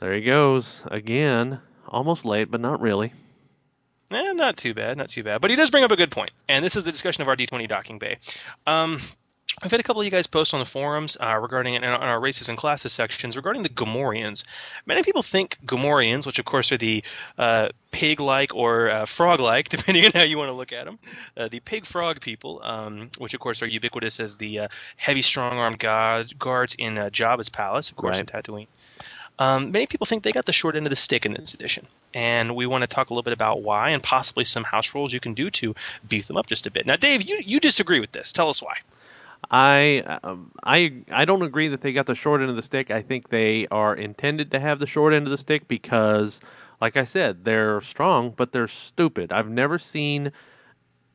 [0.00, 1.60] There he goes again.
[1.88, 3.12] Almost late, but not really.
[4.10, 5.40] Eh, not too bad, not too bad.
[5.40, 6.30] But he does bring up a good point.
[6.48, 8.18] and this is the discussion of our D20 docking bay.
[8.66, 9.00] Um,
[9.62, 12.18] I've had a couple of you guys post on the forums uh, regarding in our
[12.18, 14.44] races and classes sections regarding the Gamorreans.
[14.84, 17.04] Many people think Gamorreans, which of course are the
[17.38, 20.98] uh, pig-like or uh, frog-like, depending on how you want to look at them,
[21.36, 25.78] uh, the pig-frog people, um, which of course are ubiquitous as the uh, heavy, strong-armed
[25.78, 28.34] guards in uh, Jabba's palace, of course, right.
[28.34, 28.66] in Tatooine.
[29.38, 31.86] Um, many people think they got the short end of the stick in this edition,
[32.12, 35.12] and we want to talk a little bit about why and possibly some house rules
[35.12, 35.74] you can do to
[36.08, 36.86] beef them up just a bit.
[36.86, 38.30] Now, Dave, you, you disagree with this.
[38.30, 38.76] Tell us why.
[39.50, 42.90] I um, I I don't agree that they got the short end of the stick.
[42.90, 46.40] I think they are intended to have the short end of the stick because,
[46.80, 49.32] like I said, they're strong, but they're stupid.
[49.32, 50.32] I've never seen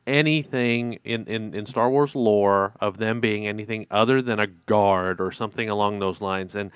[0.06, 5.20] anything in, in, in Star Wars lore of them being anything other than a guard
[5.20, 6.54] or something along those lines.
[6.54, 6.70] And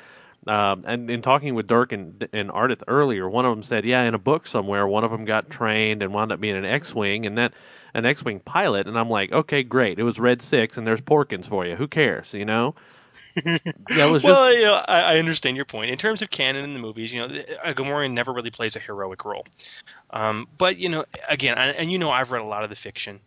[0.47, 4.03] um, and in talking with Dirk and, and Ardith earlier, one of them said, "Yeah,
[4.03, 7.27] in a book somewhere, one of them got trained and wound up being an X-wing,
[7.27, 7.55] and that
[7.95, 9.99] an X-wing pilot." And I'm like, "Okay, great.
[9.99, 11.77] It was Red Six, and there's Porkins for you.
[11.77, 12.35] Who cares?
[12.35, 12.75] You know."
[13.45, 15.91] that was well, you know, I, I, understand your point.
[15.91, 17.35] In terms of canon in the movies, you know,
[17.65, 19.45] a Gamorrean never really plays a heroic role.
[20.11, 23.19] Um, but you know, again, and you know, I've read a lot of the fiction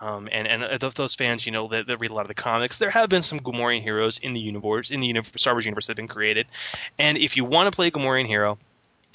[0.00, 2.34] um, and and of those fans, you know, that, that, read a lot of the
[2.34, 5.66] comics, there have been some Gamorrean heroes in the universe, in the universe, Star Wars
[5.66, 6.46] universe that have been created.
[6.98, 8.58] And if you want to play a Gamorrean hero,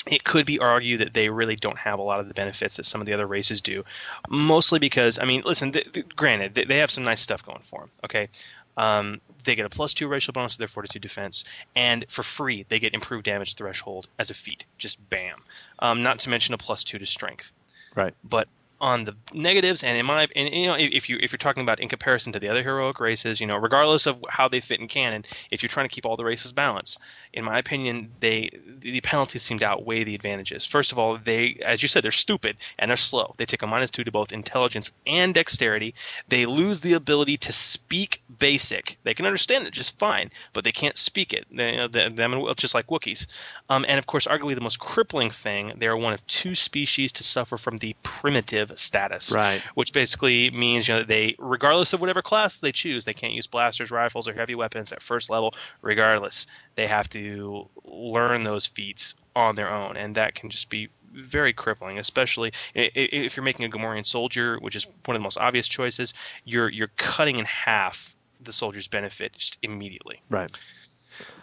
[0.08, 2.86] it could be argued that they really don't have a lot of the benefits that
[2.86, 3.86] some of the other races do.
[4.30, 7.62] Mostly because, I mean, listen, th- th- granted, they, they have some nice stuff going
[7.64, 7.90] for them.
[8.04, 8.28] Okay,
[8.76, 12.66] um, they get a plus two racial bonus to their fortitude defense, and for free
[12.68, 14.66] they get improved damage threshold as a feat.
[14.78, 15.42] Just bam.
[15.80, 17.54] Um, not to mention a plus two to strength.
[17.96, 18.14] Right.
[18.24, 18.48] But
[18.82, 21.80] on the negatives and in my and you know if you if you're talking about
[21.80, 24.88] in comparison to the other heroic races you know regardless of how they fit in
[24.88, 27.00] canon if you're trying to keep all the races balanced
[27.34, 30.66] in my opinion they the penalties seem to outweigh the advantages.
[30.66, 33.34] First of all they as you said they're stupid and they're slow.
[33.38, 35.96] They take a minus 2 to both intelligence and dexterity.
[36.28, 38.98] They lose the ability to speak basic.
[39.04, 41.46] They can understand it just fine but they can't speak it.
[41.52, 43.28] They, you know, them just like Wookiees.
[43.70, 47.12] Um, and of course arguably the most crippling thing they are one of two species
[47.14, 49.62] to suffer from the primitive status, right?
[49.76, 53.34] Which basically means you know that they, regardless of whatever class they choose, they can't
[53.34, 55.54] use blasters, rifles, or heavy weapons at first level.
[55.82, 56.46] Regardless,
[56.76, 61.54] they have to learn those feats on their own, and that can just be very
[61.54, 65.68] crippling, especially if you're making a Gamorrean soldier, which is one of the most obvious
[65.68, 66.14] choices.
[66.46, 70.22] You're you're cutting in half the soldier's benefit just immediately.
[70.30, 70.52] Right.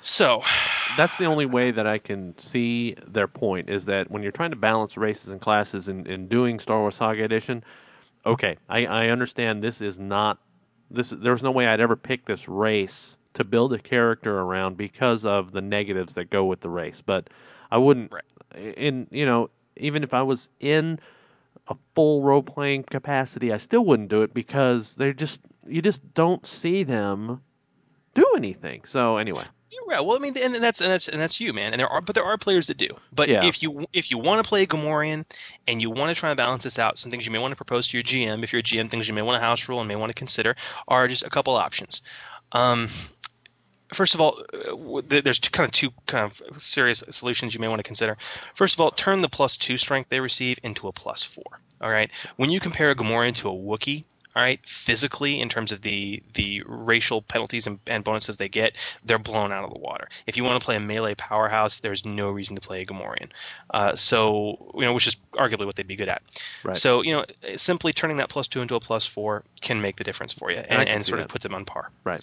[0.01, 0.43] So,
[0.97, 4.51] that's the only way that I can see their point is that when you're trying
[4.51, 7.63] to balance races and classes in, in doing Star Wars Saga Edition,
[8.27, 10.39] okay, I, I understand this is not
[10.91, 11.11] this.
[11.11, 15.53] There's no way I'd ever pick this race to build a character around because of
[15.53, 17.01] the negatives that go with the race.
[17.01, 17.29] But
[17.71, 18.25] I wouldn't, Right.
[18.77, 20.99] in you know, even if I was in
[21.69, 26.15] a full role playing capacity, I still wouldn't do it because they're just you just
[26.15, 27.43] don't see them
[28.15, 28.83] do anything.
[28.87, 29.45] So anyway.
[29.73, 30.05] You're right.
[30.05, 31.73] Well, I mean, and that's and that's and that's you, man.
[31.73, 32.89] And there are, but there are players that do.
[33.13, 33.45] But Yeah.
[33.45, 35.25] if you if you want to play Gamorrean
[35.69, 37.57] and you want to try and balance this out, some things you may want to
[37.57, 38.43] propose to your GM.
[38.43, 40.15] If you're a GM, things you may want to house rule and may want to
[40.15, 40.57] consider
[40.89, 42.03] are just a couple options.
[42.51, 42.89] Um,
[43.93, 47.79] first of all, uh, there's kind of two kind of serious solutions you may want
[47.79, 48.17] to consider.
[48.55, 51.61] First of all, turn the plus two strength they receive into a plus four.
[51.81, 52.11] All right.
[52.37, 54.05] When you compare a Gamorrean to a Wookiee,
[54.37, 58.77] all right, physically in terms of the the racial penalties and, and bonuses they get,
[59.05, 60.09] they're blown out of the water.
[60.27, 63.31] If you want to play a melee powerhouse, there's no reason to play a Gamorrean.
[63.71, 66.23] Uh, so you know, which is arguably what they'd be good at.
[66.63, 66.77] Right.
[66.77, 67.25] So you know,
[67.57, 70.59] simply turning that plus two into a plus four can make the difference for you
[70.59, 71.91] and, and see sort of put them on par.
[72.05, 72.21] Right.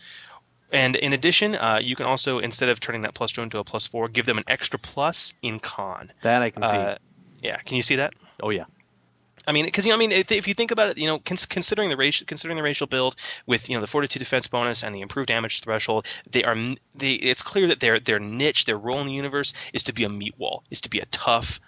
[0.71, 3.63] And in addition, uh, you can also instead of turning that plus two into a
[3.63, 6.11] plus four, give them an extra plus in con.
[6.21, 6.69] That I can see.
[6.69, 6.95] Uh,
[7.39, 8.13] yeah, can you see that?
[8.43, 8.65] oh yeah.
[9.47, 11.19] I mean, because you know, I mean, if, if you think about it, you know,
[11.19, 13.15] cons- considering the racial, considering the racial build
[13.45, 16.55] with you know the fortitude defense bonus and the improved damage threshold, they are
[16.93, 17.13] they.
[17.13, 20.09] It's clear that their their niche, their role in the universe, is to be a
[20.09, 21.61] meat wall, is to be a tough,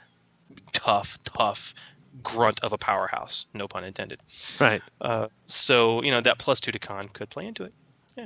[0.73, 1.73] tough, tough
[2.21, 3.45] grunt of a powerhouse.
[3.53, 4.19] No pun intended.
[4.59, 4.81] Right.
[4.99, 7.73] Uh, so you know that plus two to con could play into it.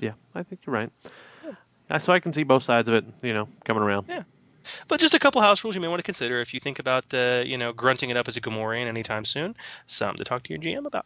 [0.02, 0.90] Yeah, I think you're right.
[1.90, 4.06] Uh, So I can see both sides of it, you know, coming around.
[4.10, 4.24] Yeah.
[4.88, 7.14] But just a couple house rules you may want to consider if you think about
[7.14, 9.56] uh, you know grunting it up as a Gamorrean anytime soon.
[9.88, 11.06] Something to talk to your GM about.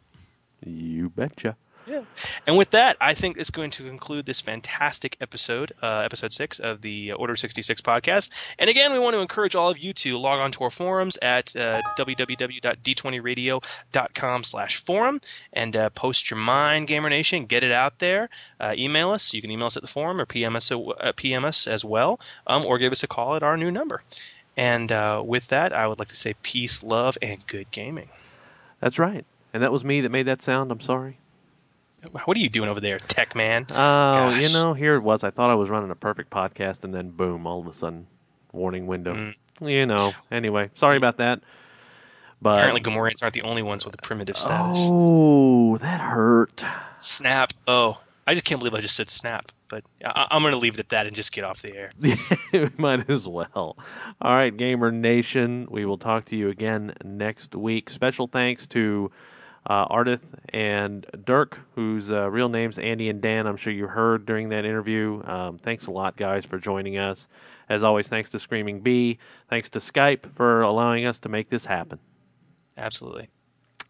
[0.64, 1.56] You betcha.
[1.88, 2.02] Yeah.
[2.46, 6.58] And with that, I think it's going to conclude this fantastic episode, uh, episode six
[6.58, 8.30] of the Order 66 podcast.
[8.58, 11.16] And again, we want to encourage all of you to log on to our forums
[11.22, 15.20] at uh, www.d20radio.com slash forum
[15.54, 17.46] and uh, post your mind, Gamer Nation.
[17.46, 18.28] Get it out there.
[18.60, 19.32] Uh, email us.
[19.32, 22.20] You can email us at the forum or PM us, uh, PM us as well,
[22.46, 24.02] um, or give us a call at our new number.
[24.56, 28.08] And uh, with that, I would like to say peace, love, and good gaming.
[28.80, 29.24] That's right.
[29.54, 30.70] And that was me that made that sound.
[30.70, 31.18] I'm sorry.
[32.24, 33.66] What are you doing over there, tech man?
[33.70, 35.24] Oh, you know, here it was.
[35.24, 38.06] I thought I was running a perfect podcast, and then boom, all of a sudden,
[38.52, 39.14] warning window.
[39.14, 39.34] Mm.
[39.68, 40.12] You know.
[40.30, 41.40] Anyway, sorry about that.
[42.40, 44.78] But Apparently, Gamorreans aren't the only ones with a primitive status.
[44.80, 46.64] oh, that hurt.
[47.00, 47.52] Snap.
[47.66, 49.50] Oh, I just can't believe I just said snap.
[49.68, 51.90] But I- I'm going to leave it at that and just get off the air.
[52.78, 53.76] might as well.
[54.22, 57.90] All right, Gamer Nation, we will talk to you again next week.
[57.90, 59.10] Special thanks to
[59.68, 63.46] uh, Ardith and Dirk, whose uh, real names Andy and Dan.
[63.46, 65.20] I'm sure you heard during that interview.
[65.24, 67.28] Um, thanks a lot, guys, for joining us.
[67.68, 69.18] As always, thanks to Screaming Bee.
[69.44, 71.98] Thanks to Skype for allowing us to make this happen.
[72.76, 73.28] Absolutely.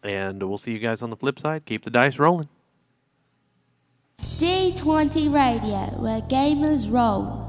[0.03, 1.65] And we'll see you guys on the flip side.
[1.65, 2.49] Keep the dice rolling.
[4.21, 7.48] D20 Radio, where gamers roll.